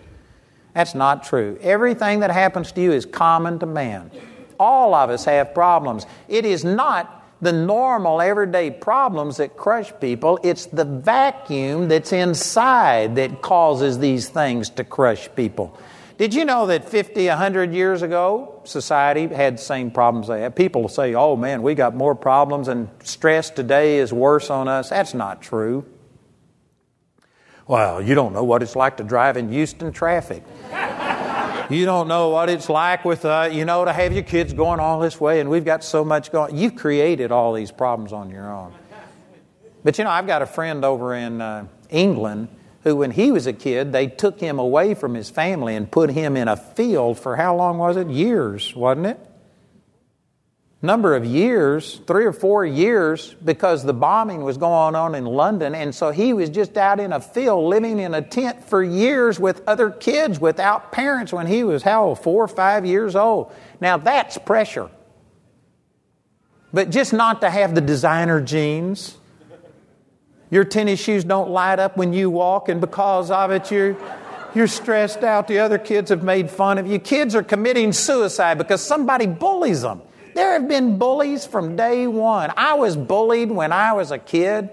[0.74, 1.58] That's not true.
[1.62, 4.10] Everything that happens to you is common to man.
[4.60, 6.06] All of us have problems.
[6.28, 13.16] It is not the normal everyday problems that crush people, it's the vacuum that's inside
[13.16, 15.78] that causes these things to crush people.
[16.18, 20.56] Did you know that 50, 100 years ago, society had the same problems they had?
[20.56, 24.88] People say, oh man, we got more problems and stress today is worse on us.
[24.88, 25.84] That's not true.
[27.66, 30.42] Well, you don't know what it's like to drive in Houston traffic.
[31.68, 34.78] You don't know what it's like with, uh, you know, to have your kids going
[34.78, 36.56] all this way, and we've got so much going.
[36.56, 38.72] You've created all these problems on your own.
[39.82, 42.55] But you know, I've got a friend over in uh, England
[42.86, 46.10] who, when he was a kid, they took him away from his family and put
[46.10, 48.08] him in a field for how long was it?
[48.08, 49.20] Years, wasn't it?
[50.82, 55.74] number of years, three or four years, because the bombing was going on in London.
[55.74, 59.38] And so he was just out in a field living in a tent for years
[59.38, 62.20] with other kids without parents when he was, how, old?
[62.20, 63.52] four or five years old.
[63.80, 64.90] Now that's pressure.
[66.72, 69.18] But just not to have the designer jeans
[70.50, 73.96] Your tennis shoes don't light up when you walk, and because of it, you're,
[74.54, 75.48] you're stressed out.
[75.48, 76.98] The other kids have made fun of you.
[76.98, 80.02] Kids are committing suicide because somebody bullies them.
[80.34, 82.52] There have been bullies from day one.
[82.56, 84.70] I was bullied when I was a kid,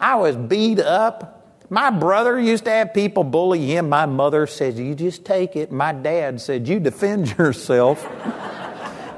[0.00, 1.42] I was beat up.
[1.70, 3.88] My brother used to have people bully him.
[3.88, 5.72] My mother says, You just take it.
[5.72, 8.04] My dad said, You defend yourself.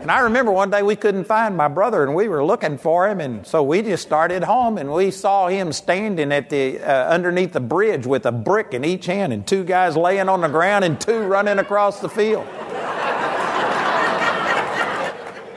[0.07, 3.09] And I remember one day we couldn't find my brother and we were looking for
[3.09, 3.21] him.
[3.21, 7.53] And so we just started home and we saw him standing at the, uh, underneath
[7.53, 10.85] the bridge with a brick in each hand and two guys laying on the ground
[10.85, 12.47] and two running across the field.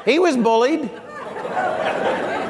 [0.04, 0.90] he was bullied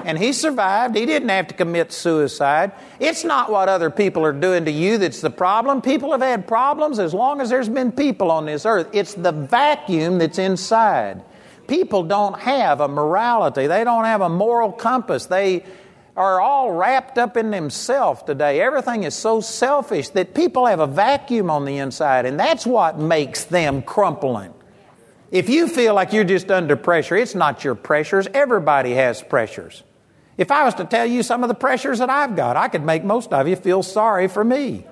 [0.05, 0.95] and he survived.
[0.95, 2.71] He didn't have to commit suicide.
[3.01, 5.81] It's not what other people are doing to you that's the problem.
[5.81, 8.87] People have had problems as long as there's been people on this earth.
[8.93, 11.25] It's the vacuum that's inside
[11.69, 15.27] people don't have a morality, they don't have a moral compass.
[15.27, 15.63] They
[16.17, 18.59] are all wrapped up in themselves today.
[18.59, 22.99] Everything is so selfish that people have a vacuum on the inside, and that's what
[22.99, 24.53] makes them crumpling.
[25.31, 28.27] If you feel like you're just under pressure, it's not your pressures.
[28.33, 29.83] Everybody has pressures.
[30.37, 32.83] If I was to tell you some of the pressures that I've got, I could
[32.83, 34.85] make most of you feel sorry for me.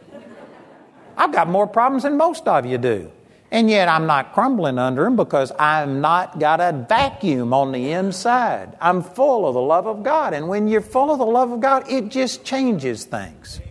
[1.18, 3.12] I've got more problems than most of you do.
[3.50, 7.92] And yet I'm not crumbling under them because I'm not got a vacuum on the
[7.94, 8.78] inside.
[8.82, 10.34] I'm full of the love of God.
[10.34, 13.62] And when you're full of the love of God, it just changes things.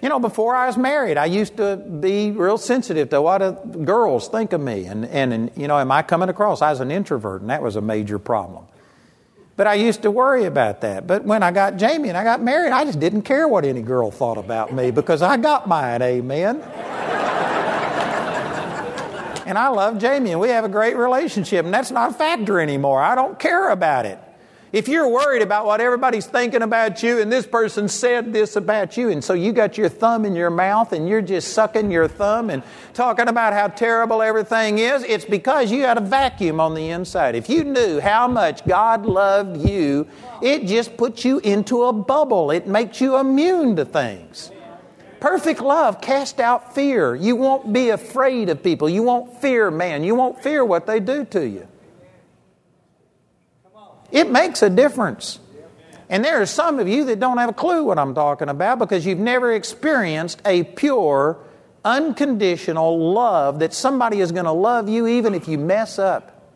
[0.00, 4.28] You know, before I was married, I used to be real sensitive to what girls
[4.28, 4.84] think of me.
[4.84, 6.60] And, and, and, you know, am I coming across?
[6.60, 8.66] I was an introvert, and that was a major problem.
[9.56, 11.06] But I used to worry about that.
[11.06, 13.80] But when I got Jamie and I got married, I just didn't care what any
[13.80, 16.62] girl thought about me because I got mine, amen.
[19.46, 22.60] And I love Jamie, and we have a great relationship, and that's not a factor
[22.60, 23.02] anymore.
[23.02, 24.18] I don't care about it.
[24.72, 28.96] If you're worried about what everybody's thinking about you, and this person said this about
[28.96, 32.08] you, and so you got your thumb in your mouth and you're just sucking your
[32.08, 32.60] thumb and
[32.92, 37.36] talking about how terrible everything is, it's because you got a vacuum on the inside.
[37.36, 40.08] If you knew how much God loved you,
[40.42, 44.50] it just puts you into a bubble, it makes you immune to things.
[45.24, 47.14] Perfect love casts out fear.
[47.14, 48.90] You won't be afraid of people.
[48.90, 50.04] You won't fear man.
[50.04, 51.66] You won't fear what they do to you.
[54.12, 55.40] It makes a difference.
[56.10, 58.78] And there are some of you that don't have a clue what I'm talking about
[58.78, 61.38] because you've never experienced a pure,
[61.86, 66.52] unconditional love that somebody is going to love you even if you mess up.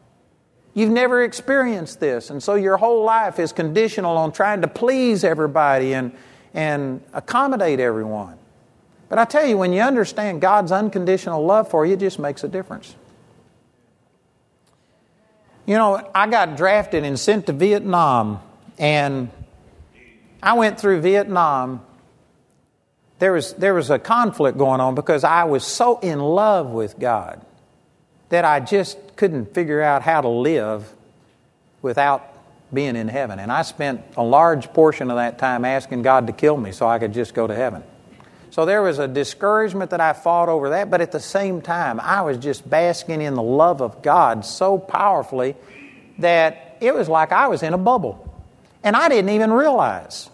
[0.74, 5.24] You've never experienced this, and so your whole life is conditional on trying to please
[5.24, 6.12] everybody and,
[6.52, 8.37] and accommodate everyone.
[9.08, 12.44] But I tell you, when you understand God's unconditional love for you, it just makes
[12.44, 12.94] a difference.
[15.66, 18.40] You know, I got drafted and sent to Vietnam,
[18.78, 19.30] and
[20.42, 21.82] I went through Vietnam.
[23.18, 26.98] There was, there was a conflict going on because I was so in love with
[26.98, 27.44] God
[28.28, 30.92] that I just couldn't figure out how to live
[31.82, 32.34] without
[32.72, 33.38] being in heaven.
[33.38, 36.86] And I spent a large portion of that time asking God to kill me so
[36.86, 37.82] I could just go to heaven.
[38.58, 42.00] So there was a discouragement that I fought over that, but at the same time,
[42.00, 45.54] I was just basking in the love of God so powerfully
[46.18, 48.42] that it was like I was in a bubble.
[48.82, 50.28] And I didn't even realize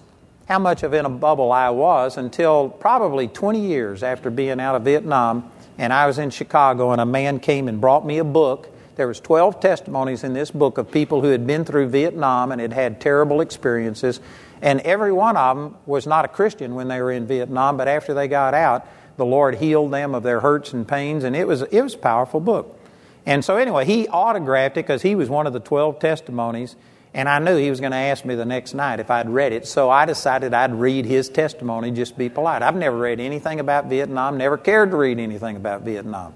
[0.49, 4.75] how much of in a bubble I was until probably 20 years after being out
[4.75, 5.53] of Vietnam.
[5.77, 8.71] And I was in Chicago, and a man came and brought me a book.
[8.97, 12.61] There was 12 testimonies in this book of people who had been through Vietnam and
[12.63, 14.19] had had terrible experiences.
[14.65, 17.87] And every one of them was not a Christian when they were in Vietnam, but
[17.87, 21.47] after they got out, the Lord healed them of their hurts and pains, and it
[21.47, 22.81] was, it was a powerful book.
[23.27, 26.77] And so, anyway, he autographed it because he was one of the 12 testimonies,
[27.13, 29.53] and I knew he was going to ask me the next night if I'd read
[29.53, 29.67] it.
[29.67, 32.63] So I decided I'd read his testimony, just be polite.
[32.63, 36.33] I've never read anything about Vietnam, never cared to read anything about Vietnam.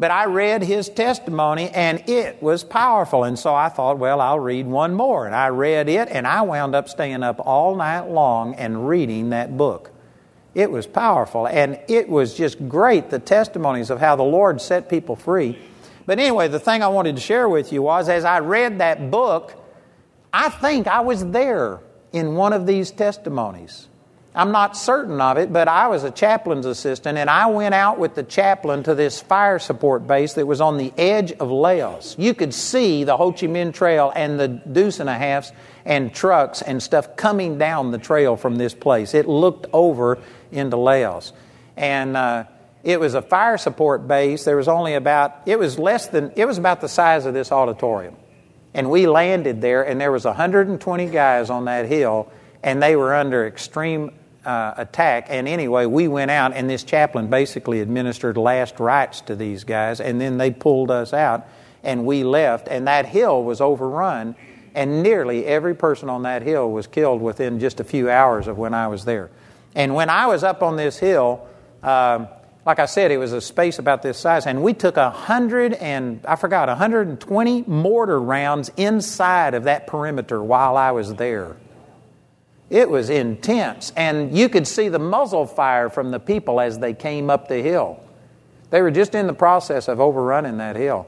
[0.00, 3.24] But I read his testimony and it was powerful.
[3.24, 5.26] And so I thought, well, I'll read one more.
[5.26, 9.30] And I read it and I wound up staying up all night long and reading
[9.30, 9.90] that book.
[10.54, 14.88] It was powerful and it was just great the testimonies of how the Lord set
[14.88, 15.58] people free.
[16.06, 19.10] But anyway, the thing I wanted to share with you was as I read that
[19.10, 19.54] book,
[20.32, 21.80] I think I was there
[22.12, 23.88] in one of these testimonies.
[24.34, 27.98] I'm not certain of it, but I was a chaplain's assistant, and I went out
[27.98, 32.14] with the chaplain to this fire support base that was on the edge of Laos.
[32.18, 35.50] You could see the Ho Chi Minh Trail and the deuce and a halfs
[35.84, 39.14] and trucks and stuff coming down the trail from this place.
[39.14, 40.18] It looked over
[40.52, 41.32] into Laos.
[41.76, 42.44] And uh,
[42.84, 44.44] it was a fire support base.
[44.44, 47.50] There was only about, it was less than, it was about the size of this
[47.50, 48.16] auditorium.
[48.74, 52.30] And we landed there, and there was 120 guys on that hill
[52.62, 54.10] and they were under extreme
[54.48, 55.26] uh, attack.
[55.28, 60.00] And anyway, we went out, and this chaplain basically administered last rites to these guys,
[60.00, 61.46] and then they pulled us out,
[61.82, 64.34] and we left, and that hill was overrun,
[64.74, 68.56] and nearly every person on that hill was killed within just a few hours of
[68.56, 69.28] when I was there.
[69.74, 71.46] And when I was up on this hill,
[71.82, 72.24] uh,
[72.64, 75.74] like I said, it was a space about this size, and we took a hundred
[75.74, 81.56] and I forgot, 120 mortar rounds inside of that perimeter while I was there.
[82.70, 86.92] It was intense, and you could see the muzzle fire from the people as they
[86.92, 88.00] came up the hill.
[88.70, 91.06] They were just in the process of overrunning that hill.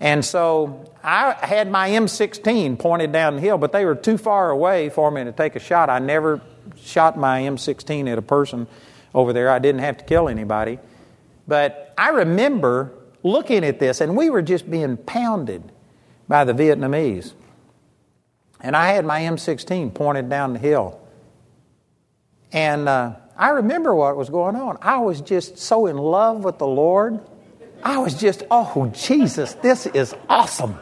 [0.00, 4.50] And so I had my M16 pointed down the hill, but they were too far
[4.50, 5.90] away for me to take a shot.
[5.90, 6.40] I never
[6.76, 8.68] shot my M16 at a person
[9.14, 9.50] over there.
[9.50, 10.78] I didn't have to kill anybody.
[11.48, 12.92] But I remember
[13.24, 15.72] looking at this, and we were just being pounded
[16.28, 17.32] by the Vietnamese.
[18.60, 21.00] And I had my M16 pointed down the hill.
[22.52, 24.78] And uh, I remember what was going on.
[24.82, 27.20] I was just so in love with the Lord.
[27.82, 30.76] I was just, oh, Jesus, this is awesome.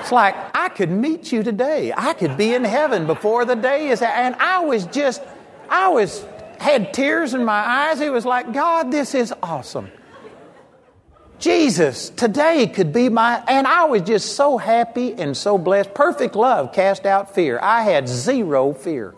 [0.00, 1.92] It's like I could meet you today.
[1.96, 4.02] I could be in heaven before the day is.
[4.02, 5.22] And I was just,
[5.68, 6.24] I was
[6.58, 8.00] had tears in my eyes.
[8.00, 9.90] It was like, God, this is awesome.
[11.38, 15.92] Jesus, today could be my, and I was just so happy and so blessed.
[15.92, 17.58] Perfect love cast out fear.
[17.60, 19.14] I had zero fear.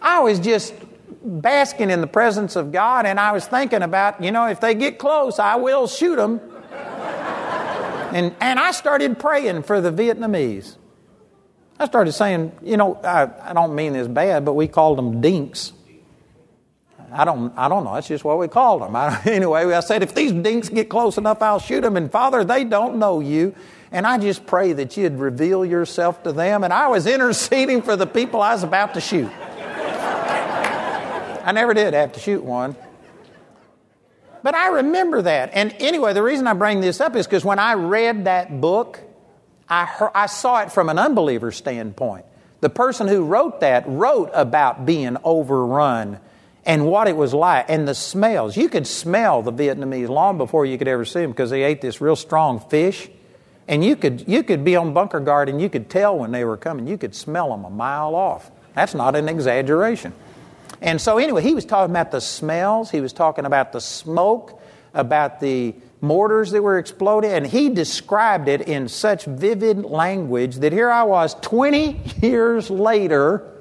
[0.00, 0.74] I was just
[1.22, 4.74] basking in the presence of God, and I was thinking about, you know, if they
[4.74, 6.40] get close, I will shoot them.
[6.72, 10.76] and, and I started praying for the Vietnamese.
[11.78, 15.20] I started saying, you know, I, I don't mean this bad, but we called them
[15.20, 15.72] dinks.
[17.12, 17.94] I don't, I don't know.
[17.94, 18.94] That's just what we called them.
[18.94, 21.96] I, anyway, I said, if these dinks get close enough, I'll shoot them.
[21.96, 23.54] And Father, they don't know you.
[23.90, 26.62] And I just pray that you'd reveal yourself to them.
[26.64, 29.30] And I was interceding for the people I was about to shoot.
[31.44, 32.76] I never did have to shoot one.
[34.42, 35.50] But I remember that.
[35.54, 39.00] And anyway, the reason I bring this up is because when I read that book,
[39.68, 42.26] I, heard, I saw it from an unbeliever standpoint.
[42.60, 46.20] The person who wrote that wrote about being overrun
[46.68, 48.56] and what it was like and the smells.
[48.56, 51.80] You could smell the Vietnamese long before you could ever see them because they ate
[51.80, 53.08] this real strong fish.
[53.66, 56.44] And you could, you could be on bunker guard and you could tell when they
[56.44, 56.86] were coming.
[56.86, 58.50] You could smell them a mile off.
[58.74, 60.12] That's not an exaggeration.
[60.80, 64.60] And so, anyway, he was talking about the smells, he was talking about the smoke,
[64.94, 70.72] about the mortars that were exploding, and he described it in such vivid language that
[70.72, 73.57] here I was 20 years later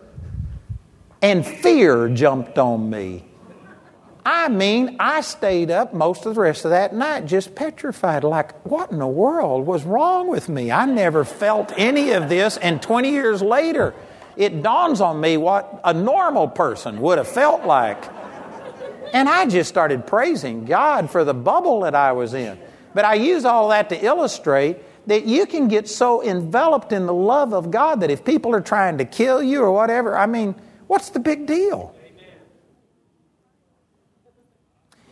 [1.28, 3.22] and fear jumped on me.
[4.26, 8.66] I mean, I stayed up most of the rest of that night just petrified, like,
[8.66, 10.72] what in the world was wrong with me?
[10.72, 13.94] I never felt any of this, and 20 years later,
[14.38, 18.02] it dawns on me what a normal person would have felt like.
[19.14, 22.58] And I just started praising God for the bubble that I was in.
[22.94, 27.14] But I use all that to illustrate that you can get so enveloped in the
[27.14, 30.56] love of God that if people are trying to kill you or whatever, I mean,
[30.88, 31.94] What's the big deal?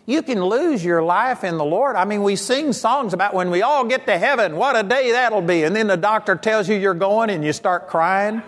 [0.07, 1.95] You can lose your life in the Lord.
[1.95, 5.11] I mean, we sing songs about when we all get to heaven, what a day
[5.11, 5.63] that'll be.
[5.63, 8.37] And then the doctor tells you you're going and you start crying.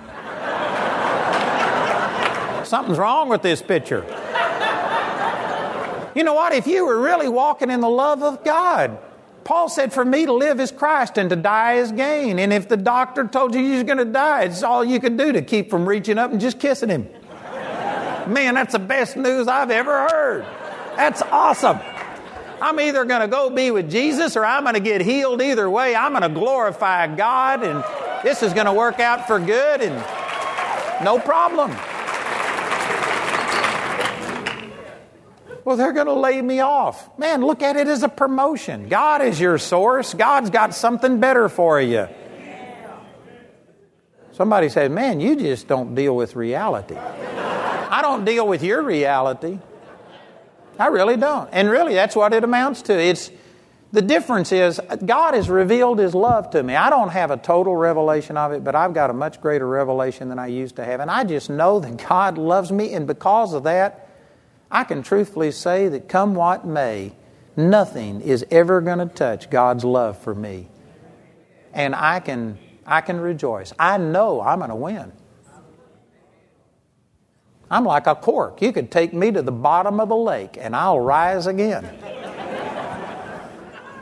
[2.64, 4.06] Something's wrong with this picture.
[6.14, 6.54] You know what?
[6.54, 9.00] If you were really walking in the love of God,
[9.48, 12.38] Paul said, For me to live is Christ and to die is gain.
[12.38, 15.32] And if the doctor told you you're going to die, it's all you can do
[15.32, 17.08] to keep from reaching up and just kissing him.
[18.28, 20.46] Man, that's the best news I've ever heard.
[20.98, 21.80] That's awesome.
[22.62, 25.70] I'm either going to go be with Jesus or I'm going to get healed either
[25.70, 25.96] way.
[25.96, 27.86] I'm going to glorify God and
[28.26, 29.96] this is going to work out for good and
[31.06, 31.72] no problem.
[35.68, 37.10] Well, they're going to lay me off.
[37.20, 38.88] Man, look at it as a promotion.
[38.88, 40.14] God is your source.
[40.14, 42.08] God's got something better for you.
[44.32, 46.96] Somebody said, Man, you just don't deal with reality.
[46.96, 49.60] I don't deal with your reality.
[50.80, 51.50] I really don't.
[51.52, 52.98] And really, that's what it amounts to.
[52.98, 53.30] It's
[53.92, 56.78] the difference is God has revealed His love to me.
[56.78, 60.30] I don't have a total revelation of it, but I've got a much greater revelation
[60.30, 61.02] than I used to have.
[61.02, 64.07] And I just know that God loves me, and because of that,
[64.70, 67.14] I can truthfully say that come what may,
[67.56, 70.68] nothing is ever going to touch God's love for me.
[71.74, 73.74] And I can, I can rejoice.
[73.80, 75.12] I know I'm going to win.
[77.70, 78.62] I'm like a cork.
[78.62, 81.86] You could take me to the bottom of the lake and I'll rise again.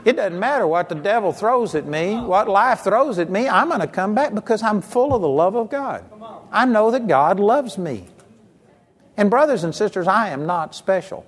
[0.04, 3.68] It doesn't matter what the devil throws at me, what life throws at me, I'm
[3.68, 6.04] going to come back because I'm full of the love of God.
[6.52, 8.06] I know that God loves me.
[9.16, 11.26] And, brothers and sisters, I am not special.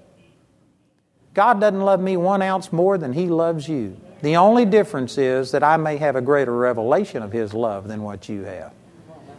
[1.35, 3.97] God doesn't love me one ounce more than He loves you.
[4.23, 8.03] The only difference is that I may have a greater revelation of His love than
[8.03, 8.73] what you have.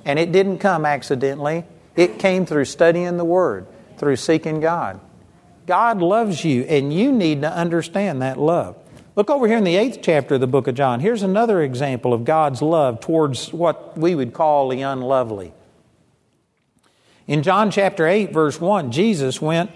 [0.06, 5.00] And it didn't come accidentally, it came through studying the Word, through seeking God.
[5.68, 8.76] God loves you, and you need to understand that love.
[9.16, 11.02] Look over here in the eighth chapter of the book of John.
[11.02, 15.54] Here's another example of God's love towards what we would call the unlovely.
[17.30, 19.70] In John chapter 8, verse 1, Jesus went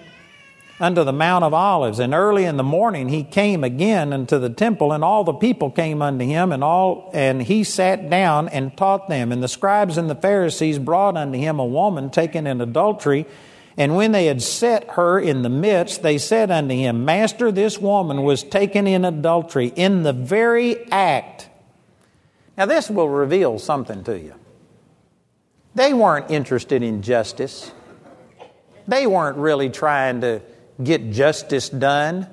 [0.80, 4.50] unto the Mount of Olives, and early in the morning he came again unto the
[4.50, 8.76] temple, and all the people came unto him, and all and he sat down and
[8.76, 9.32] taught them.
[9.32, 13.28] And the scribes and the Pharisees brought unto him a woman taken in adultery.
[13.78, 17.78] And when they had set her in the midst, they said unto him, Master, this
[17.78, 21.50] woman was taken in adultery in the very act.
[22.58, 24.34] Now, this will reveal something to you.
[25.76, 27.72] They weren't interested in justice.
[28.88, 30.42] They weren't really trying to
[30.84, 32.28] get justice done.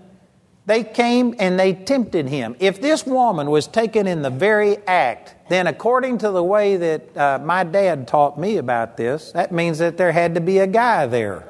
[0.67, 2.55] They came and they tempted him.
[2.61, 7.17] If this woman was taken in the very act, then according to the way that
[7.17, 10.67] uh, my dad taught me about this, that means that there had to be a
[10.67, 11.47] guy there.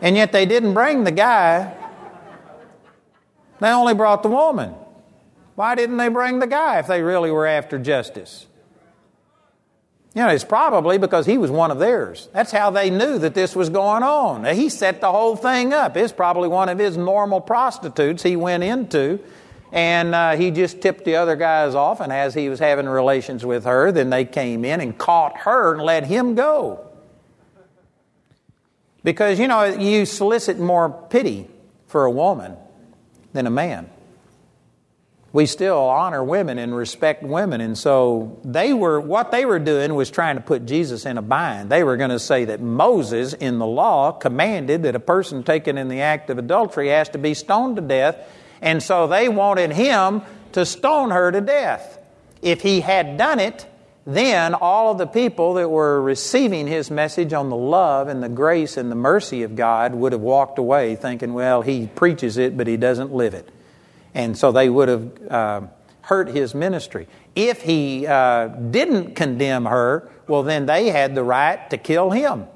[0.00, 1.76] And yet they didn't bring the guy,
[3.60, 4.74] they only brought the woman.
[5.54, 8.46] Why didn't they bring the guy if they really were after justice?
[10.14, 12.28] You know, it's probably because he was one of theirs.
[12.32, 14.44] That's how they knew that this was going on.
[14.44, 15.96] He set the whole thing up.
[15.96, 19.20] It's probably one of his normal prostitutes he went into,
[19.70, 22.00] and uh, he just tipped the other guys off.
[22.00, 25.74] And as he was having relations with her, then they came in and caught her
[25.74, 26.84] and let him go.
[29.04, 31.48] Because, you know, you solicit more pity
[31.86, 32.56] for a woman
[33.32, 33.88] than a man
[35.32, 37.60] we still honor women and respect women.
[37.60, 41.22] And so they were, what they were doing was trying to put Jesus in a
[41.22, 41.70] bind.
[41.70, 45.78] They were going to say that Moses in the law commanded that a person taken
[45.78, 48.16] in the act of adultery has to be stoned to death.
[48.60, 50.22] And so they wanted him
[50.52, 51.98] to stone her to death.
[52.42, 53.66] If he had done it,
[54.06, 58.28] then all of the people that were receiving his message on the love and the
[58.28, 62.56] grace and the mercy of God would have walked away thinking, well, he preaches it,
[62.56, 63.48] but he doesn't live it.
[64.14, 65.60] And so they would have uh,
[66.02, 67.06] hurt his ministry.
[67.36, 72.46] If he uh, didn't condemn her, well, then they had the right to kill him.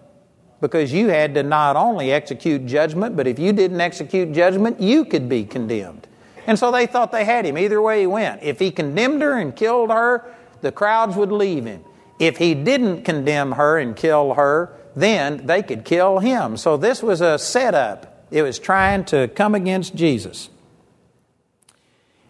[0.61, 5.05] Because you had to not only execute judgment, but if you didn't execute judgment, you
[5.05, 6.07] could be condemned.
[6.47, 7.59] And so they thought they had him.
[7.59, 8.43] Either way he went.
[8.43, 11.85] If he condemned her and killed her, the crowds would leave him.
[12.19, 16.57] If he didn't condemn her and kill her, then they could kill him.
[16.57, 18.27] So this was a setup.
[18.31, 20.49] It was trying to come against Jesus.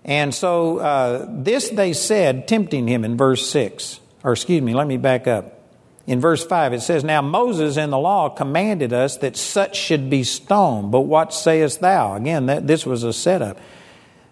[0.04, 4.00] And so uh, this they said, tempting him in verse 6.
[4.22, 5.60] Or excuse me, let me back up.
[6.06, 10.10] In verse 5, it says, Now Moses in the law commanded us that such should
[10.10, 12.14] be stoned, but what sayest thou?
[12.14, 13.58] Again, that, this was a setup.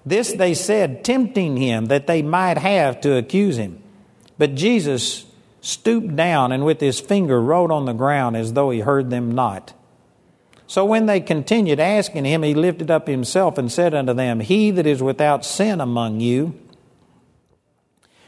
[0.04, 3.82] This they said, tempting him that they might have to accuse him.
[4.36, 5.24] But Jesus
[5.62, 9.32] stooped down and with his finger wrote on the ground as though he heard them
[9.32, 9.72] not.
[10.72, 14.70] So when they continued asking him, he lifted up himself and said unto them, He
[14.70, 16.58] that is without sin among you,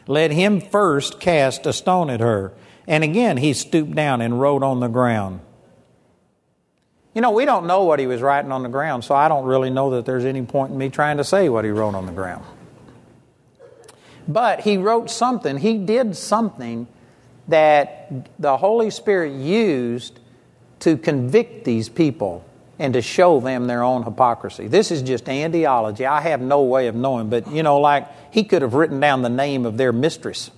[0.07, 2.53] let him first cast a stone at her.
[2.86, 5.40] And again he stooped down and wrote on the ground.
[7.14, 9.47] You know, we don't know what he was writing on the ground, so I don't
[9.47, 12.05] really know that there's any point in me trying to say what he wrote on
[12.05, 12.45] the ground.
[14.28, 16.88] But he wrote something, he did something
[17.49, 20.20] that the Holy Spirit used
[20.85, 22.45] to convict these people
[22.78, 24.68] and to show them their own hypocrisy.
[24.68, 26.07] This is just andiology.
[26.07, 29.22] I have no way of knowing, but you know, like he could have written down
[29.22, 30.51] the name of their mistress.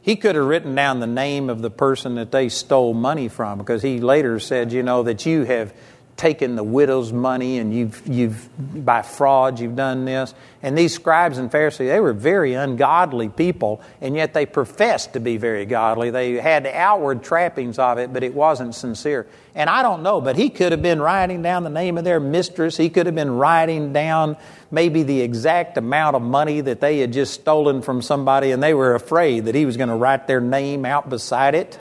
[0.00, 3.58] He could have written down the name of the person that they stole money from
[3.58, 5.74] because he later said, you know, that you have
[6.20, 10.34] taken the widow's money and you've, you've by fraud you've done this.
[10.62, 15.20] And these scribes and pharisees they were very ungodly people and yet they professed to
[15.20, 16.10] be very godly.
[16.10, 19.26] They had outward trappings of it but it wasn't sincere.
[19.54, 22.20] And i don't know but he could have been writing down the name of their
[22.20, 22.76] mistress.
[22.76, 24.36] He could have been writing down
[24.70, 28.74] maybe the exact amount of money that they had just stolen from somebody and they
[28.74, 31.80] were afraid that he was going to write their name out beside it.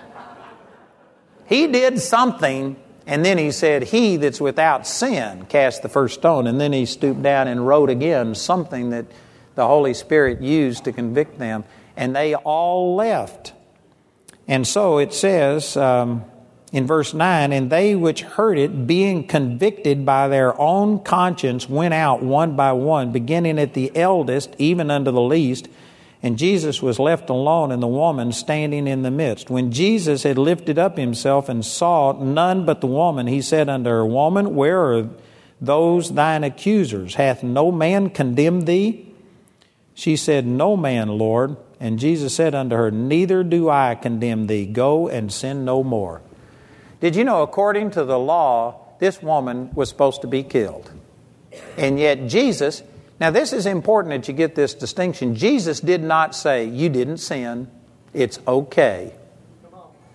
[1.46, 2.78] He did something
[3.10, 6.45] and then he said, He that's without sin cast the first stone.
[6.45, 9.07] And then he stooped down and wrote again something that
[9.55, 11.64] the Holy Spirit used to convict them.
[11.97, 13.53] And they all left.
[14.47, 16.24] And so it says um,
[16.72, 21.95] in verse 9, And they which heard it, being convicted by their own conscience, went
[21.95, 25.68] out one by one, beginning at the eldest, even unto the least.
[26.22, 29.50] And Jesus was left alone, and the woman standing in the midst.
[29.50, 33.90] When Jesus had lifted up himself and saw none but the woman, he said unto
[33.90, 35.10] her, Woman, where are
[35.62, 37.16] those thine accusers?
[37.16, 39.14] Hath no man condemned thee?
[39.94, 41.56] She said, No man, Lord.
[41.80, 44.66] And Jesus said unto her, Neither do I condemn thee.
[44.66, 46.22] Go and sin no more.
[47.00, 50.92] Did you know, according to the law, this woman was supposed to be killed?
[51.78, 52.84] And yet, Jesus
[53.20, 55.36] now, this is important that you get this distinction.
[55.36, 57.70] Jesus did not say, You didn't sin,
[58.14, 59.14] it's okay.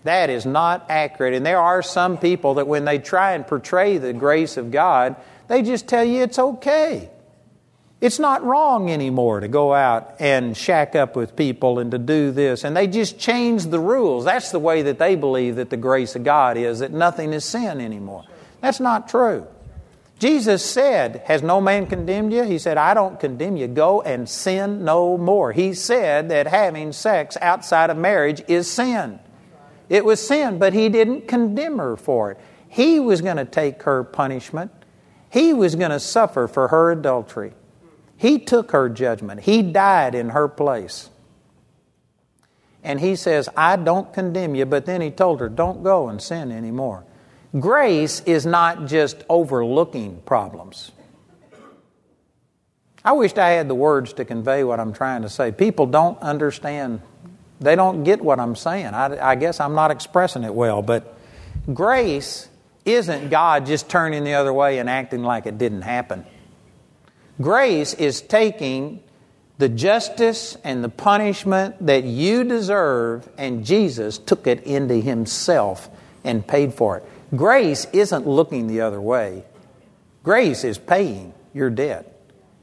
[0.05, 1.35] That is not accurate.
[1.35, 5.17] And there are some people that when they try and portray the grace of God,
[5.49, 7.11] they just tell you it's okay.
[8.03, 12.33] It's not wrong anymore to go out and shack up with people and to do
[12.33, 12.65] this.
[12.65, 14.27] And they just change the rules.
[14.27, 17.47] That's the way that they believe that the grace of God is, that nothing is
[17.47, 18.25] sin anymore.
[18.61, 19.47] That's not true.
[20.19, 22.45] Jesus said, Has no man condemned you?
[22.45, 23.67] He said, I don't condemn you.
[23.67, 25.53] Go and sin no more.
[25.53, 29.19] He said that having sex outside of marriage is sin.
[29.89, 32.41] It was sin, but he didn't condemn her for it.
[32.69, 34.73] He was going to take her punishment,
[35.31, 37.53] he was going to suffer for her adultery.
[38.17, 41.11] He took her judgment, he died in her place.
[42.83, 46.21] And he says, I don't condemn you, but then he told her, Don't go and
[46.21, 47.05] sin anymore.
[47.59, 50.91] Grace is not just overlooking problems.
[53.05, 55.53] I wished I had the words to convey what I'm trying to say.
[55.53, 57.01] People don't understand,
[57.61, 58.87] they don't get what I'm saying.
[58.87, 61.17] I, I guess I'm not expressing it well, but
[61.73, 62.49] grace
[62.85, 66.25] isn't God just turning the other way and acting like it didn't happen.
[67.41, 69.03] Grace is taking
[69.59, 75.89] the justice and the punishment that you deserve, and Jesus took it into Himself
[76.25, 77.05] and paid for it.
[77.35, 79.45] Grace isn't looking the other way,
[80.23, 82.11] grace is paying your debt.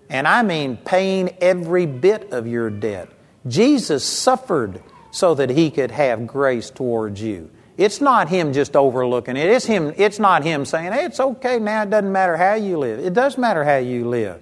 [0.09, 3.09] And I mean paying every bit of your debt.
[3.47, 7.49] Jesus suffered so that he could have grace towards you.
[7.77, 9.49] It's not him just overlooking it.
[9.49, 12.77] It's him it's not him saying, "Hey, it's okay now, it doesn't matter how you
[12.77, 14.41] live." It does matter how you live.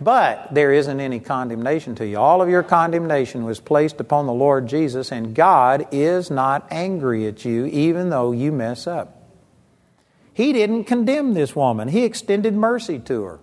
[0.00, 2.18] But there isn't any condemnation to you.
[2.18, 7.26] All of your condemnation was placed upon the Lord Jesus, and God is not angry
[7.26, 9.23] at you even though you mess up.
[10.34, 13.40] He didn't condemn this woman, he extended mercy to her.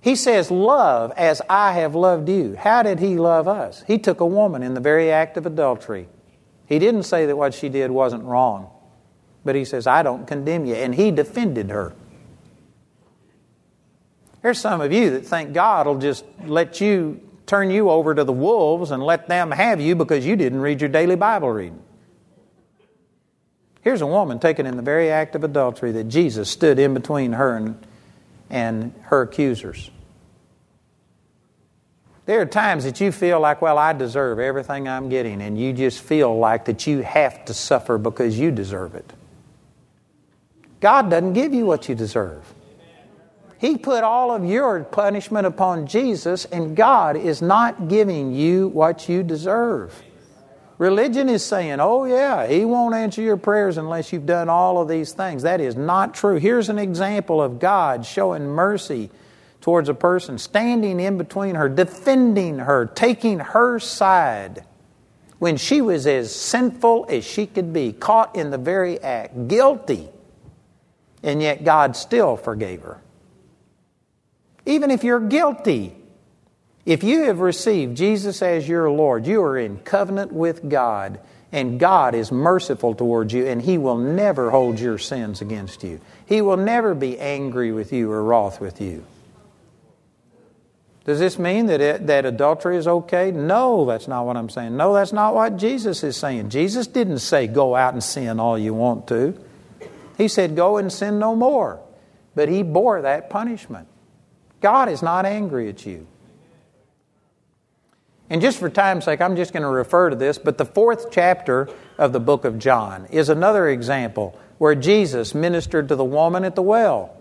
[0.00, 2.56] He says, Love as I have loved you.
[2.58, 3.84] How did he love us?
[3.86, 6.08] He took a woman in the very act of adultery.
[6.66, 8.70] He didn't say that what she did wasn't wrong,
[9.44, 10.74] but he says, I don't condemn you.
[10.74, 11.94] And he defended her.
[14.42, 18.24] There's some of you that think God will just let you turn you over to
[18.24, 21.82] the wolves and let them have you because you didn't read your daily Bible reading.
[23.82, 27.32] Here's a woman taken in the very act of adultery that Jesus stood in between
[27.32, 27.86] her and,
[28.50, 29.90] and her accusers.
[32.26, 35.72] There are times that you feel like, well, I deserve everything I'm getting, and you
[35.72, 39.12] just feel like that you have to suffer because you deserve it.
[40.80, 42.54] God doesn't give you what you deserve.
[43.58, 49.08] He put all of your punishment upon Jesus, and God is not giving you what
[49.08, 50.02] you deserve.
[50.80, 54.88] Religion is saying, oh, yeah, He won't answer your prayers unless you've done all of
[54.88, 55.42] these things.
[55.42, 56.36] That is not true.
[56.36, 59.10] Here's an example of God showing mercy
[59.60, 64.64] towards a person, standing in between her, defending her, taking her side
[65.38, 70.08] when she was as sinful as she could be, caught in the very act, guilty,
[71.22, 73.02] and yet God still forgave her.
[74.64, 75.94] Even if you're guilty,
[76.86, 81.20] if you have received Jesus as your Lord, you are in covenant with God,
[81.52, 86.00] and God is merciful towards you, and He will never hold your sins against you.
[86.26, 89.04] He will never be angry with you or wroth with you.
[91.04, 93.30] Does this mean that, it, that adultery is okay?
[93.30, 94.76] No, that's not what I'm saying.
[94.76, 96.50] No, that's not what Jesus is saying.
[96.50, 99.34] Jesus didn't say, go out and sin all you want to.
[100.16, 101.80] He said, go and sin no more.
[102.34, 103.88] But He bore that punishment.
[104.60, 106.06] God is not angry at you.
[108.30, 111.10] And just for time's sake, I'm just going to refer to this, but the fourth
[111.10, 111.68] chapter
[111.98, 116.54] of the book of John is another example where Jesus ministered to the woman at
[116.54, 117.16] the well.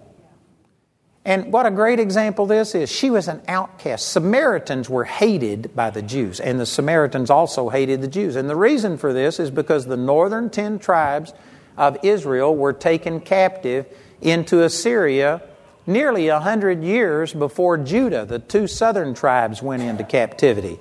[1.25, 2.91] And what a great example this is.
[2.91, 4.09] She was an outcast.
[4.09, 8.35] Samaritans were hated by the Jews, and the Samaritans also hated the Jews.
[8.35, 11.33] And the reason for this is because the northern ten tribes
[11.75, 13.85] of Israel were taken captive
[14.21, 15.41] into Assyria
[15.87, 20.79] nearly a hundred years before Judah, the two southern tribes, went into captivity.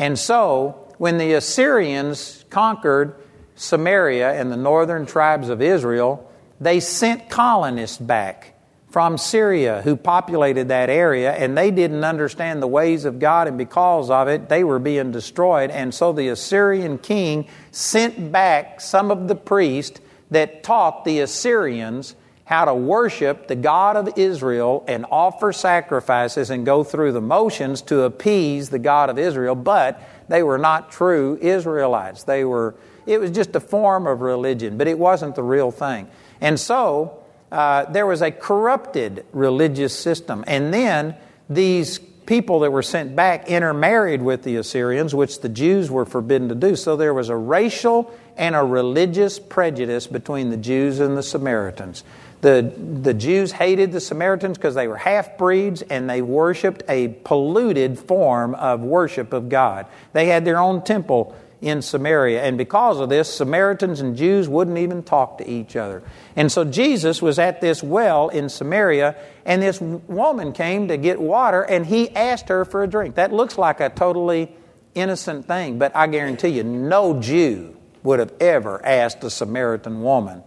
[0.00, 3.16] And so, when the Assyrians conquered
[3.54, 6.26] Samaria and the northern tribes of Israel,
[6.58, 8.54] they sent colonists back
[8.88, 13.58] from Syria who populated that area, and they didn't understand the ways of God, and
[13.58, 15.68] because of it, they were being destroyed.
[15.68, 22.16] And so the Assyrian king sent back some of the priests that taught the Assyrians
[22.50, 27.80] how to worship the God of Israel and offer sacrifices and go through the motions
[27.80, 32.24] to appease the God of Israel, but they were not true Israelites.
[32.24, 32.74] They were,
[33.06, 36.08] it was just a form of religion, but it wasn't the real thing.
[36.40, 37.22] And so,
[37.52, 40.42] uh, there was a corrupted religious system.
[40.48, 41.14] And then
[41.48, 46.48] these people that were sent back intermarried with the Assyrians, which the Jews were forbidden
[46.48, 46.74] to do.
[46.74, 52.02] So there was a racial and a religious prejudice between the Jews and the Samaritans.
[52.40, 52.72] The,
[53.02, 57.98] the Jews hated the Samaritans because they were half breeds and they worshiped a polluted
[57.98, 59.86] form of worship of God.
[60.14, 62.42] They had their own temple in Samaria.
[62.42, 66.02] And because of this, Samaritans and Jews wouldn't even talk to each other.
[66.34, 71.20] And so Jesus was at this well in Samaria, and this woman came to get
[71.20, 73.16] water, and he asked her for a drink.
[73.16, 74.56] That looks like a totally
[74.94, 80.42] innocent thing, but I guarantee you, no Jew would have ever asked a Samaritan woman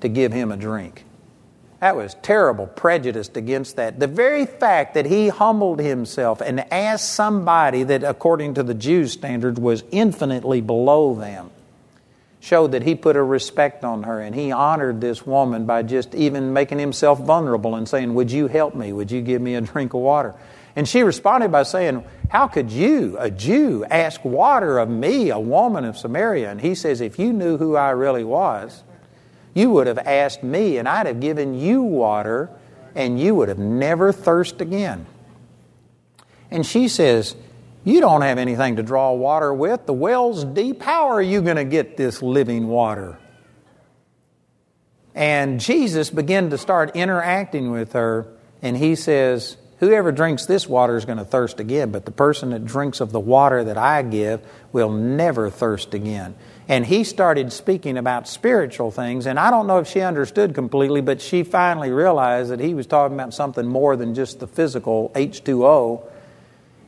[0.00, 1.05] to give him a drink.
[1.86, 4.00] That was terrible, prejudiced against that.
[4.00, 9.12] The very fact that he humbled himself and asked somebody that, according to the Jews'
[9.12, 11.52] standards, was infinitely below them
[12.40, 16.12] showed that he put a respect on her and he honored this woman by just
[16.16, 18.92] even making himself vulnerable and saying, Would you help me?
[18.92, 20.34] Would you give me a drink of water?
[20.74, 25.38] And she responded by saying, How could you, a Jew, ask water of me, a
[25.38, 26.50] woman of Samaria?
[26.50, 28.82] And he says, If you knew who I really was,
[29.56, 32.50] you would have asked me, and I'd have given you water,
[32.94, 35.06] and you would have never thirst again.
[36.50, 37.34] And she says,
[37.82, 39.86] You don't have anything to draw water with.
[39.86, 40.82] The well's deep.
[40.82, 43.16] How are you going to get this living water?
[45.14, 48.28] And Jesus began to start interacting with her,
[48.60, 52.50] and he says, Whoever drinks this water is going to thirst again, but the person
[52.50, 54.42] that drinks of the water that I give
[54.72, 56.34] will never thirst again
[56.68, 59.26] and he started speaking about spiritual things.
[59.26, 62.86] And I don't know if she understood completely, but she finally realized that he was
[62.86, 66.04] talking about something more than just the physical H2O.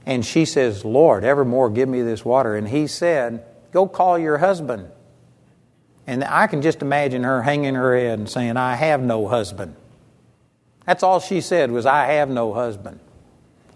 [0.05, 2.57] And she says, Lord, evermore give me this water.
[2.57, 4.89] And he said, Go call your husband.
[6.07, 9.76] And I can just imagine her hanging her head and saying, I have no husband.
[10.87, 12.99] That's all she said was, I have no husband.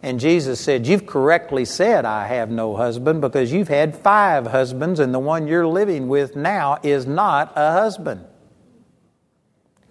[0.02, 4.98] And Jesus said, You've correctly said, I have no husband, because you've had five husbands,
[4.98, 8.24] and the one you're living with now is not a husband.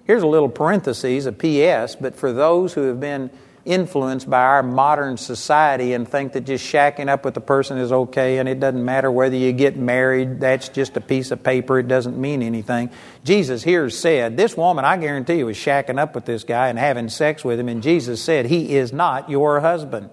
[0.03, 3.29] Here's a little parenthesis, a PS, but for those who have been
[3.65, 7.91] influenced by our modern society and think that just shacking up with a person is
[7.91, 11.79] okay and it doesn't matter whether you get married, that's just a piece of paper,
[11.79, 12.89] it doesn't mean anything.
[13.23, 16.79] Jesus here said, This woman, I guarantee you, was shacking up with this guy and
[16.79, 20.09] having sex with him, and Jesus said, He is not your husband.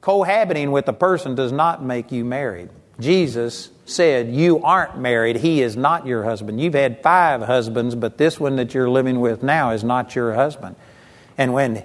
[0.00, 2.70] Cohabiting with a person does not make you married.
[3.00, 5.36] Jesus said, You aren't married.
[5.36, 6.60] He is not your husband.
[6.60, 10.34] You've had five husbands, but this one that you're living with now is not your
[10.34, 10.76] husband.
[11.38, 11.84] And when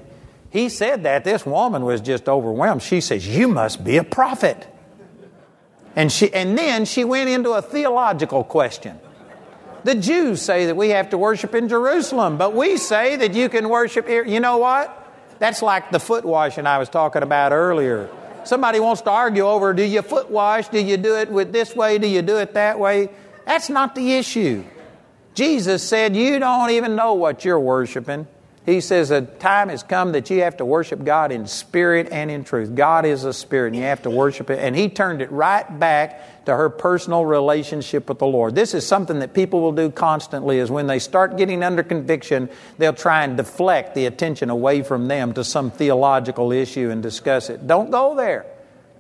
[0.50, 2.82] he said that, this woman was just overwhelmed.
[2.84, 4.68] She says, You must be a prophet.
[5.96, 9.00] And, she, and then she went into a theological question.
[9.84, 13.48] The Jews say that we have to worship in Jerusalem, but we say that you
[13.50, 14.26] can worship here.
[14.26, 15.00] You know what?
[15.40, 18.10] That's like the foot washing I was talking about earlier.
[18.46, 20.68] Somebody wants to argue over do you foot wash?
[20.70, 21.98] Do you do it with this way?
[21.98, 23.10] Do you do it that way?
[23.46, 24.64] That's not the issue.
[25.34, 28.28] Jesus said, You don't even know what you're worshiping.
[28.66, 32.32] He says a time has come that you have to worship God in spirit and
[32.32, 32.74] in truth.
[32.76, 34.60] God is a spirit and you have to worship it.
[34.60, 38.56] And he turned it right back to her personal relationship with the Lord.
[38.56, 42.50] This is something that people will do constantly is when they start getting under conviction,
[42.78, 47.50] they'll try and deflect the attention away from them to some theological issue and discuss
[47.50, 47.68] it.
[47.68, 48.46] Don't go there.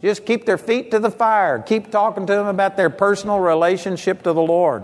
[0.01, 1.59] Just keep their feet to the fire.
[1.59, 4.83] Keep talking to them about their personal relationship to the Lord.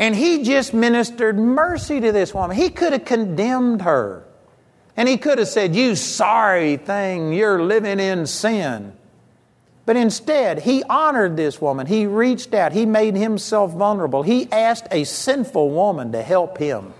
[0.00, 2.56] And he just ministered mercy to this woman.
[2.56, 4.24] He could have condemned her.
[4.96, 8.94] And he could have said, You sorry thing, you're living in sin.
[9.84, 11.86] But instead, he honored this woman.
[11.86, 12.72] He reached out.
[12.72, 14.22] He made himself vulnerable.
[14.22, 16.94] He asked a sinful woman to help him,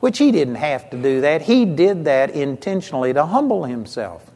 [0.00, 1.42] which he didn't have to do that.
[1.42, 4.28] He did that intentionally to humble himself.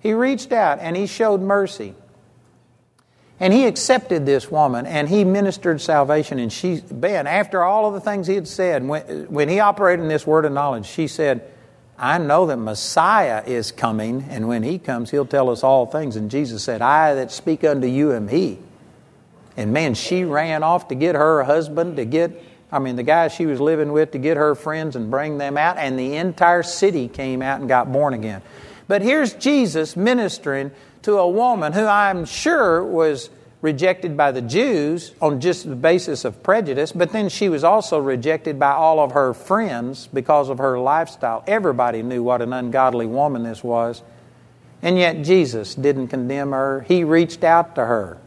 [0.00, 1.94] He reached out and he showed mercy.
[3.38, 6.38] And he accepted this woman and he ministered salvation.
[6.38, 10.02] And she, Ben, after all of the things he had said, when, when he operated
[10.02, 11.52] in this word of knowledge, she said,
[11.98, 16.16] I know that Messiah is coming, and when he comes, he'll tell us all things.
[16.16, 18.58] And Jesus said, I that speak unto you am he.
[19.56, 23.28] And man, she ran off to get her husband, to get I mean, the guy
[23.28, 26.62] she was living with to get her friends and bring them out, and the entire
[26.62, 28.42] city came out and got born again.
[28.88, 30.72] But here's Jesus ministering
[31.06, 33.30] to a woman who I'm sure was
[33.60, 38.00] rejected by the Jews on just the basis of prejudice, but then she was also
[38.00, 41.44] rejected by all of her friends because of her lifestyle.
[41.46, 44.02] Everybody knew what an ungodly woman this was.
[44.82, 46.80] And yet Jesus didn't condemn her.
[46.88, 48.18] He reached out to her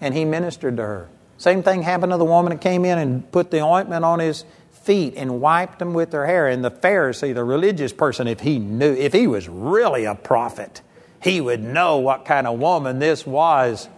[0.00, 1.10] and he ministered to her.
[1.36, 4.46] Same thing happened to the woman that came in and put the ointment on his
[4.72, 6.48] feet and wiped them with her hair.
[6.48, 10.80] And the Pharisee, the religious person, if he knew, if he was really a prophet,
[11.22, 13.88] he would know what kind of woman this was.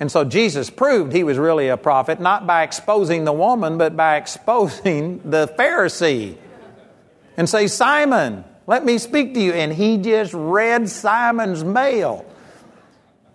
[0.00, 3.96] And so Jesus proved he was really a prophet, not by exposing the woman, but
[3.96, 6.36] by exposing the Pharisee.
[7.36, 9.52] And say, Simon, let me speak to you.
[9.52, 12.26] And he just read Simon's mail.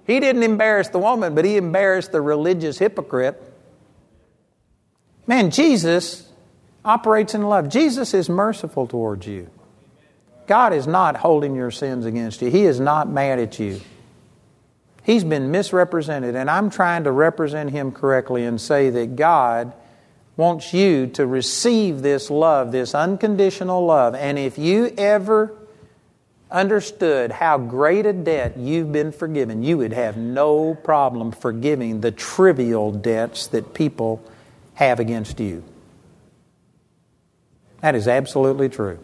[0.05, 3.41] He didn't embarrass the woman, but he embarrassed the religious hypocrite.
[5.25, 6.29] Man, Jesus
[6.85, 7.69] operates in love.
[7.69, 9.49] Jesus is merciful towards you.
[10.47, 13.81] God is not holding your sins against you, He is not mad at you.
[15.03, 19.73] He's been misrepresented, and I'm trying to represent Him correctly and say that God
[20.35, 24.15] wants you to receive this love, this unconditional love.
[24.15, 25.57] And if you ever
[26.51, 32.11] understood how great a debt you've been forgiven, you would have no problem forgiving the
[32.11, 34.23] trivial debts that people
[34.75, 35.63] have against you.
[37.81, 38.99] That is absolutely true.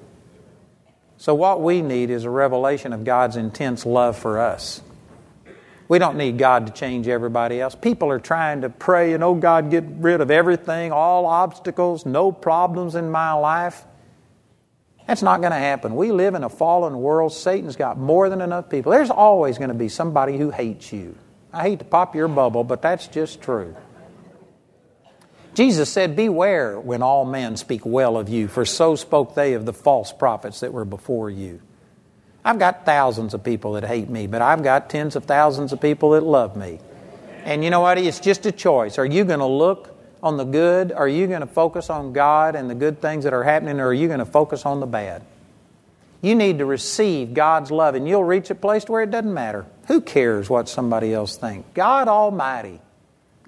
[1.23, 4.81] So, what we need is a revelation of God's intense love for us.
[5.87, 7.75] We don't need God to change everybody else.
[7.75, 12.33] People are trying to pray and, oh, God, get rid of everything, all obstacles, no
[12.33, 13.85] problems in my life.
[15.07, 15.95] That's not going to happen.
[15.95, 17.31] We live in a fallen world.
[17.31, 18.91] Satan's got more than enough people.
[18.91, 21.15] There's always going to be somebody who hates you.
[21.53, 23.77] I hate to pop your bubble, but that's just true.
[25.53, 29.65] Jesus said, Beware when all men speak well of you, for so spoke they of
[29.65, 31.61] the false prophets that were before you.
[32.43, 35.79] I've got thousands of people that hate me, but I've got tens of thousands of
[35.79, 36.79] people that love me.
[37.45, 37.97] And you know what?
[37.97, 38.97] It's just a choice.
[38.97, 40.91] Are you going to look on the good?
[40.91, 43.87] Are you going to focus on God and the good things that are happening, or
[43.87, 45.23] are you going to focus on the bad?
[46.21, 49.65] You need to receive God's love, and you'll reach a place where it doesn't matter.
[49.87, 51.67] Who cares what somebody else thinks?
[51.73, 52.79] God Almighty,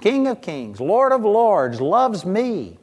[0.01, 2.77] King of Kings, Lord of Lords, loves me.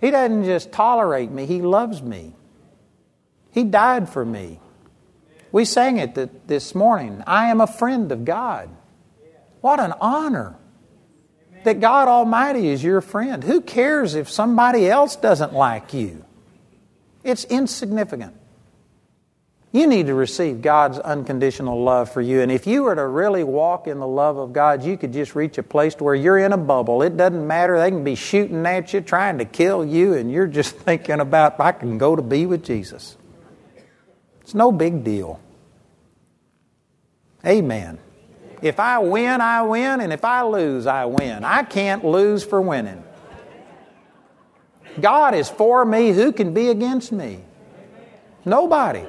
[0.00, 2.34] He doesn't just tolerate me, He loves me.
[3.50, 4.60] He died for me.
[5.52, 7.22] We sang it this morning.
[7.26, 8.70] I am a friend of God.
[9.60, 10.56] What an honor
[11.64, 13.42] that God Almighty is your friend.
[13.42, 16.24] Who cares if somebody else doesn't like you?
[17.22, 18.34] It's insignificant.
[19.72, 22.40] You need to receive God's unconditional love for you.
[22.40, 25.36] And if you were to really walk in the love of God, you could just
[25.36, 27.02] reach a place to where you're in a bubble.
[27.02, 27.78] It doesn't matter.
[27.78, 31.60] They can be shooting at you, trying to kill you, and you're just thinking about,
[31.60, 33.16] I can go to be with Jesus.
[34.40, 35.38] It's no big deal.
[37.46, 37.98] Amen.
[38.62, 41.44] If I win, I win, and if I lose, I win.
[41.44, 43.04] I can't lose for winning.
[45.00, 46.10] God is for me.
[46.10, 47.40] Who can be against me?
[48.44, 49.04] Nobody.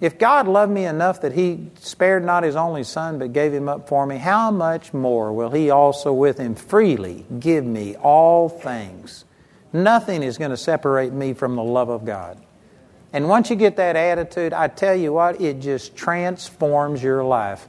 [0.00, 3.68] If God loved me enough that He spared not His only Son but gave Him
[3.68, 8.48] up for me, how much more will He also with Him freely give me all
[8.48, 9.24] things?
[9.72, 12.40] Nothing is going to separate me from the love of God.
[13.12, 17.68] And once you get that attitude, I tell you what, it just transforms your life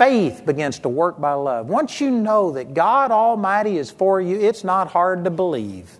[0.00, 1.68] faith begins to work by love.
[1.68, 5.98] Once you know that God Almighty is for you, it's not hard to believe.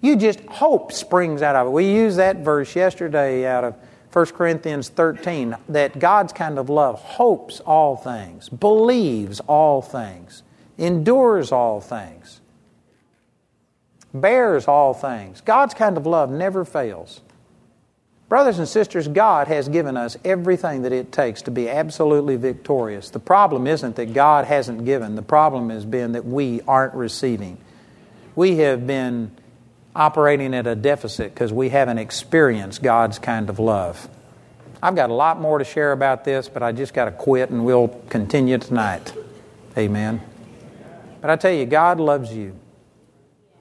[0.00, 1.70] You just hope springs out of it.
[1.70, 3.76] We used that verse yesterday out of
[4.12, 10.42] 1 Corinthians 13 that God's kind of love hopes all things, believes all things,
[10.78, 12.40] endures all things,
[14.14, 15.42] bears all things.
[15.42, 17.20] God's kind of love never fails.
[18.28, 23.08] Brothers and sisters, God has given us everything that it takes to be absolutely victorious.
[23.08, 27.56] The problem isn't that God hasn't given, the problem has been that we aren't receiving.
[28.36, 29.32] We have been
[29.98, 34.08] operating at a deficit because we haven't experienced God's kind of love.
[34.80, 37.50] I've got a lot more to share about this, but I just got to quit
[37.50, 39.12] and we'll continue tonight.
[39.76, 40.22] Amen.
[41.20, 42.56] But I tell you, God loves you.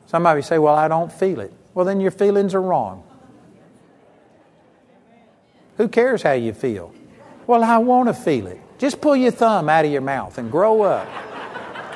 [0.06, 1.52] Somebody say, Well, I don't feel it.
[1.74, 3.04] Well, then your feelings are wrong.
[5.78, 6.94] Who cares how you feel?
[7.48, 8.62] Well, I want to feel it.
[8.78, 11.08] Just pull your thumb out of your mouth and grow up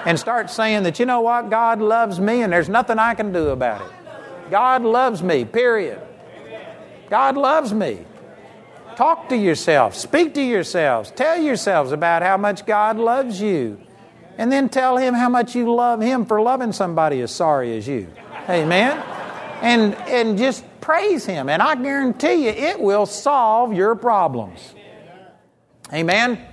[0.06, 3.32] and start saying that, you know what, God loves me and there's nothing I can
[3.32, 4.01] do about it.
[4.52, 6.00] God loves me, period.
[7.10, 8.06] God loves me.
[8.96, 13.82] Talk to yourself, speak to yourselves, tell yourselves about how much God loves you.
[14.38, 17.88] And then tell him how much you love him for loving somebody as sorry as
[17.88, 18.08] you.
[18.50, 18.98] Amen.
[19.62, 21.48] And, and just praise him.
[21.48, 24.76] And I guarantee you, it will solve your problems.
[25.94, 26.46] Amen.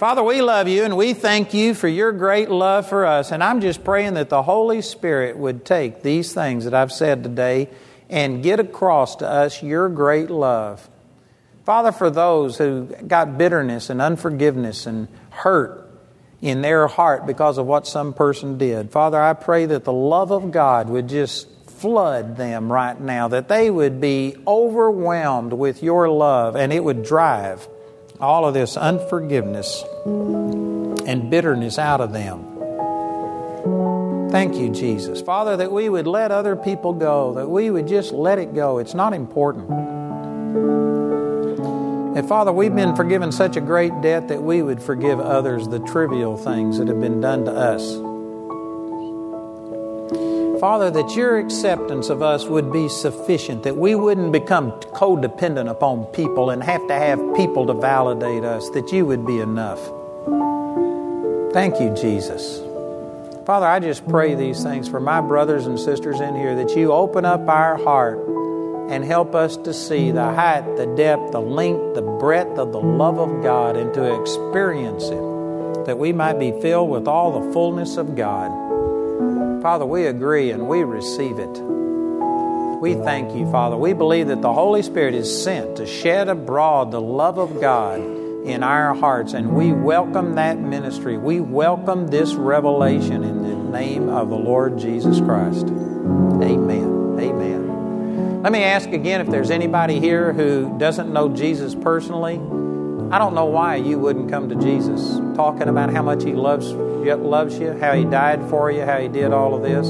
[0.00, 3.32] Father, we love you and we thank you for your great love for us.
[3.32, 7.22] And I'm just praying that the Holy Spirit would take these things that I've said
[7.22, 7.68] today
[8.08, 10.88] and get across to us your great love.
[11.66, 15.86] Father, for those who got bitterness and unforgiveness and hurt
[16.40, 20.30] in their heart because of what some person did, Father, I pray that the love
[20.30, 26.08] of God would just flood them right now, that they would be overwhelmed with your
[26.08, 27.68] love and it would drive
[28.20, 32.46] all of this unforgiveness and bitterness out of them.
[34.30, 35.20] Thank you, Jesus.
[35.20, 38.78] Father, that we would let other people go, that we would just let it go.
[38.78, 39.70] It's not important.
[42.16, 45.78] And Father, we've been forgiven such a great debt that we would forgive others the
[45.80, 48.09] trivial things that have been done to us.
[50.60, 56.04] Father, that your acceptance of us would be sufficient, that we wouldn't become codependent upon
[56.12, 59.80] people and have to have people to validate us, that you would be enough.
[61.54, 62.60] Thank you, Jesus.
[63.46, 66.92] Father, I just pray these things for my brothers and sisters in here, that you
[66.92, 68.18] open up our heart
[68.90, 72.80] and help us to see the height, the depth, the length, the breadth of the
[72.80, 77.52] love of God and to experience it, that we might be filled with all the
[77.54, 78.59] fullness of God.
[79.62, 81.60] Father, we agree and we receive it.
[82.80, 83.76] We thank you, Father.
[83.76, 88.00] We believe that the Holy Spirit is sent to shed abroad the love of God
[88.00, 91.18] in our hearts, and we welcome that ministry.
[91.18, 95.66] We welcome this revelation in the name of the Lord Jesus Christ.
[95.66, 97.18] Amen.
[97.20, 98.42] Amen.
[98.42, 102.36] Let me ask again if there's anybody here who doesn't know Jesus personally.
[103.12, 106.72] I don't know why you wouldn't come to Jesus talking about how much He loves,
[107.04, 109.88] loves you, how He died for you, how He did all of this.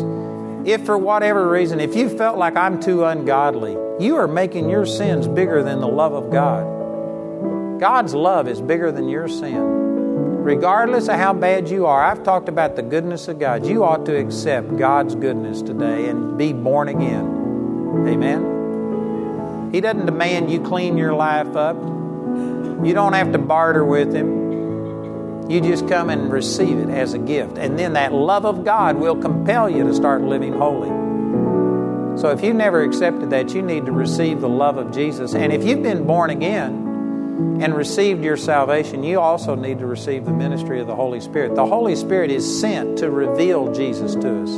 [0.68, 3.72] If for whatever reason, if you felt like I'm too ungodly,
[4.04, 7.80] you are making your sins bigger than the love of God.
[7.80, 9.80] God's love is bigger than your sin.
[10.42, 13.66] Regardless of how bad you are, I've talked about the goodness of God.
[13.66, 18.06] You ought to accept God's goodness today and be born again.
[18.06, 19.70] Amen?
[19.72, 21.76] He doesn't demand you clean your life up.
[21.76, 24.49] You don't have to barter with Him.
[25.50, 27.58] You just come and receive it as a gift.
[27.58, 30.88] And then that love of God will compel you to start living holy.
[32.20, 35.34] So if you've never accepted that, you need to receive the love of Jesus.
[35.34, 40.24] And if you've been born again and received your salvation, you also need to receive
[40.24, 41.56] the ministry of the Holy Spirit.
[41.56, 44.50] The Holy Spirit is sent to reveal Jesus to us.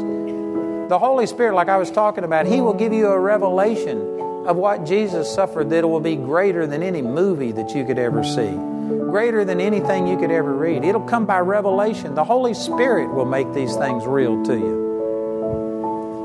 [0.90, 3.98] The Holy Spirit, like I was talking about, He will give you a revelation
[4.46, 8.22] of what Jesus suffered that will be greater than any movie that you could ever
[8.24, 8.58] see,
[8.88, 10.84] greater than anything you could ever read.
[10.84, 12.14] It'll come by revelation.
[12.14, 14.82] The Holy Spirit will make these things real to you.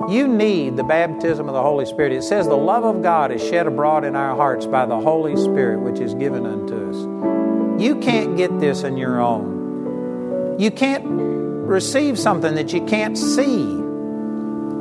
[0.10, 2.14] You need the baptism of the Holy Spirit.
[2.14, 5.36] It says the love of God is shed abroad in our hearts by the Holy
[5.36, 7.82] Spirit which is given unto us.
[7.82, 10.60] You can't get this on your own.
[10.60, 13.77] You can't receive something that you can't see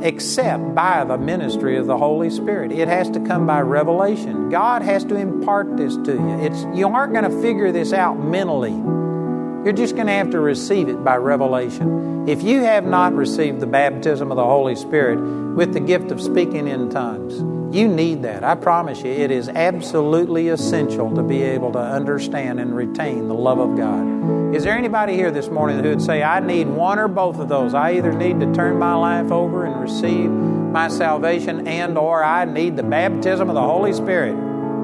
[0.01, 2.71] except by the ministry of the Holy Spirit.
[2.71, 4.49] It has to come by revelation.
[4.49, 6.39] God has to impart this to you.
[6.41, 8.71] It's, you aren't going to figure this out mentally.
[8.71, 12.27] You're just going to have to receive it by revelation.
[12.29, 15.19] If you have not received the baptism of the Holy Spirit
[15.55, 17.41] with the gift of speaking in tongues,
[17.75, 18.43] you need that.
[18.43, 23.33] I promise you, it is absolutely essential to be able to understand and retain the
[23.33, 24.36] love of God.
[24.53, 27.49] Is there anybody here this morning who would say, I need one or both of
[27.49, 27.73] those?
[27.73, 32.45] I either need to turn my life over and receive my salvation and or I
[32.45, 34.35] need the baptism of the Holy Spirit.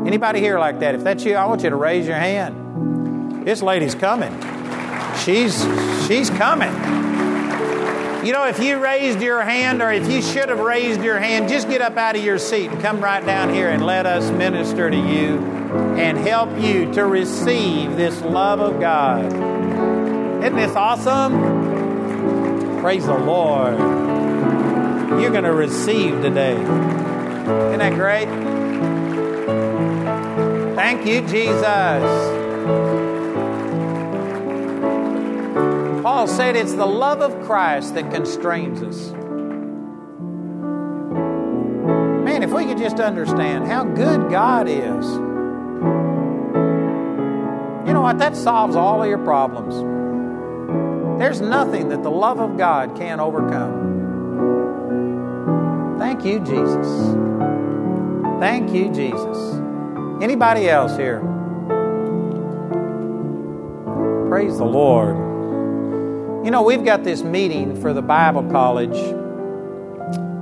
[0.06, 0.96] Anybody here like that?
[0.96, 3.48] If that's you, I want you to raise your hand.
[3.48, 4.34] This lady's coming.
[5.24, 5.66] She's
[6.08, 7.13] she's coming.
[8.24, 11.50] You know, if you raised your hand or if you should have raised your hand,
[11.50, 14.32] just get up out of your seat and come right down here and let us
[14.32, 15.40] minister to you
[15.98, 19.26] and help you to receive this love of God.
[20.42, 22.80] Isn't this awesome?
[22.80, 23.78] Praise the Lord.
[25.22, 26.54] You're going to receive today.
[26.54, 28.28] Isn't that great?
[30.76, 33.03] Thank you, Jesus.
[36.04, 39.14] Paul said it's the love of Christ that constrains us.
[42.26, 45.06] Man, if we could just understand how good God is,
[47.88, 48.18] you know what?
[48.20, 49.76] That solves all of your problems.
[51.20, 53.94] There's nothing that the love of God can't overcome.
[56.00, 57.16] Thank you, Jesus.
[58.42, 59.54] Thank you, Jesus.
[60.22, 61.22] Anybody else here?
[64.28, 65.33] Praise the Lord.
[66.44, 68.98] You know, we've got this meeting for the Bible College,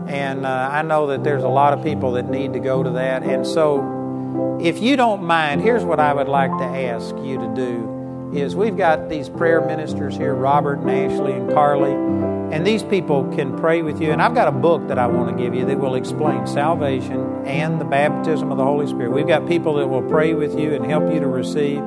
[0.07, 2.89] and uh, I know that there's a lot of people that need to go to
[2.89, 3.21] that.
[3.21, 7.53] And so, if you don't mind, here's what I would like to ask you to
[7.53, 12.81] do is we've got these prayer ministers here, Robert and Ashley and Carly, and these
[12.81, 14.11] people can pray with you.
[14.11, 17.45] And I've got a book that I want to give you that will explain salvation
[17.45, 19.11] and the baptism of the Holy Spirit.
[19.11, 21.83] We've got people that will pray with you and help you to receive.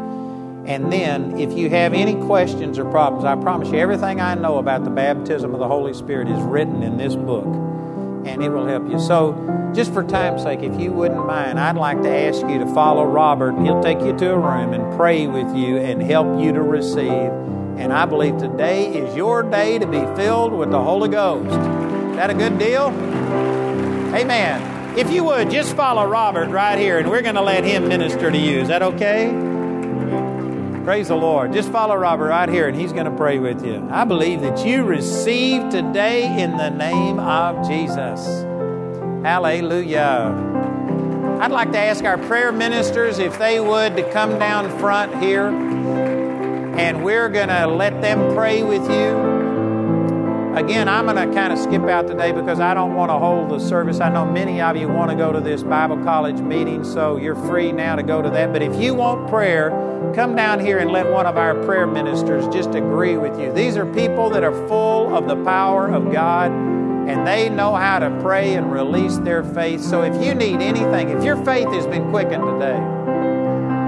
[0.67, 4.57] And then, if you have any questions or problems, I promise you, everything I know
[4.57, 8.67] about the baptism of the Holy Spirit is written in this book, and it will
[8.67, 8.99] help you.
[8.99, 12.67] So, just for time's sake, if you wouldn't mind, I'd like to ask you to
[12.73, 13.61] follow Robert.
[13.61, 17.11] He'll take you to a room and pray with you and help you to receive.
[17.77, 21.51] And I believe today is your day to be filled with the Holy Ghost.
[21.51, 22.87] Is that a good deal?
[24.15, 24.97] Amen.
[24.97, 28.31] If you would, just follow Robert right here, and we're going to let him minister
[28.31, 28.61] to you.
[28.61, 29.54] Is that okay?
[30.85, 31.55] Praise the Lord.
[31.55, 33.89] Just follow Robert right here, and he's going to pray with you.
[33.91, 38.27] I believe that you receive today in the name of Jesus.
[39.25, 41.39] Hallelujah.
[41.41, 45.49] I'd like to ask our prayer ministers if they would to come down front here,
[45.49, 49.34] and we're going to let them pray with you.
[50.57, 53.51] Again, I'm going to kind of skip out today because I don't want to hold
[53.51, 53.99] the service.
[53.99, 57.35] I know many of you want to go to this Bible college meeting, so you're
[57.35, 58.53] free now to go to that.
[58.53, 59.71] But if you want prayer,
[60.15, 63.53] come down here and let one of our prayer ministers just agree with you.
[63.53, 67.99] These are people that are full of the power of God and they know how
[67.99, 69.83] to pray and release their faith.
[69.83, 73.04] So if you need anything, if your faith has been quickened today,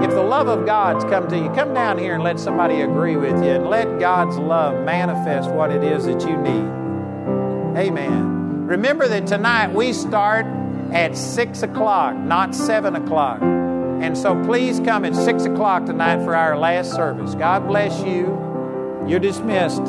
[0.03, 3.15] if the love of God's come to you, come down here and let somebody agree
[3.15, 7.77] with you and let God's love manifest what it is that you need.
[7.77, 8.65] Amen.
[8.67, 10.45] Remember that tonight we start
[10.91, 13.41] at 6 o'clock, not 7 o'clock.
[13.41, 17.33] And so please come at 6 o'clock tonight for our last service.
[17.33, 19.05] God bless you.
[19.07, 19.81] You're dismissed.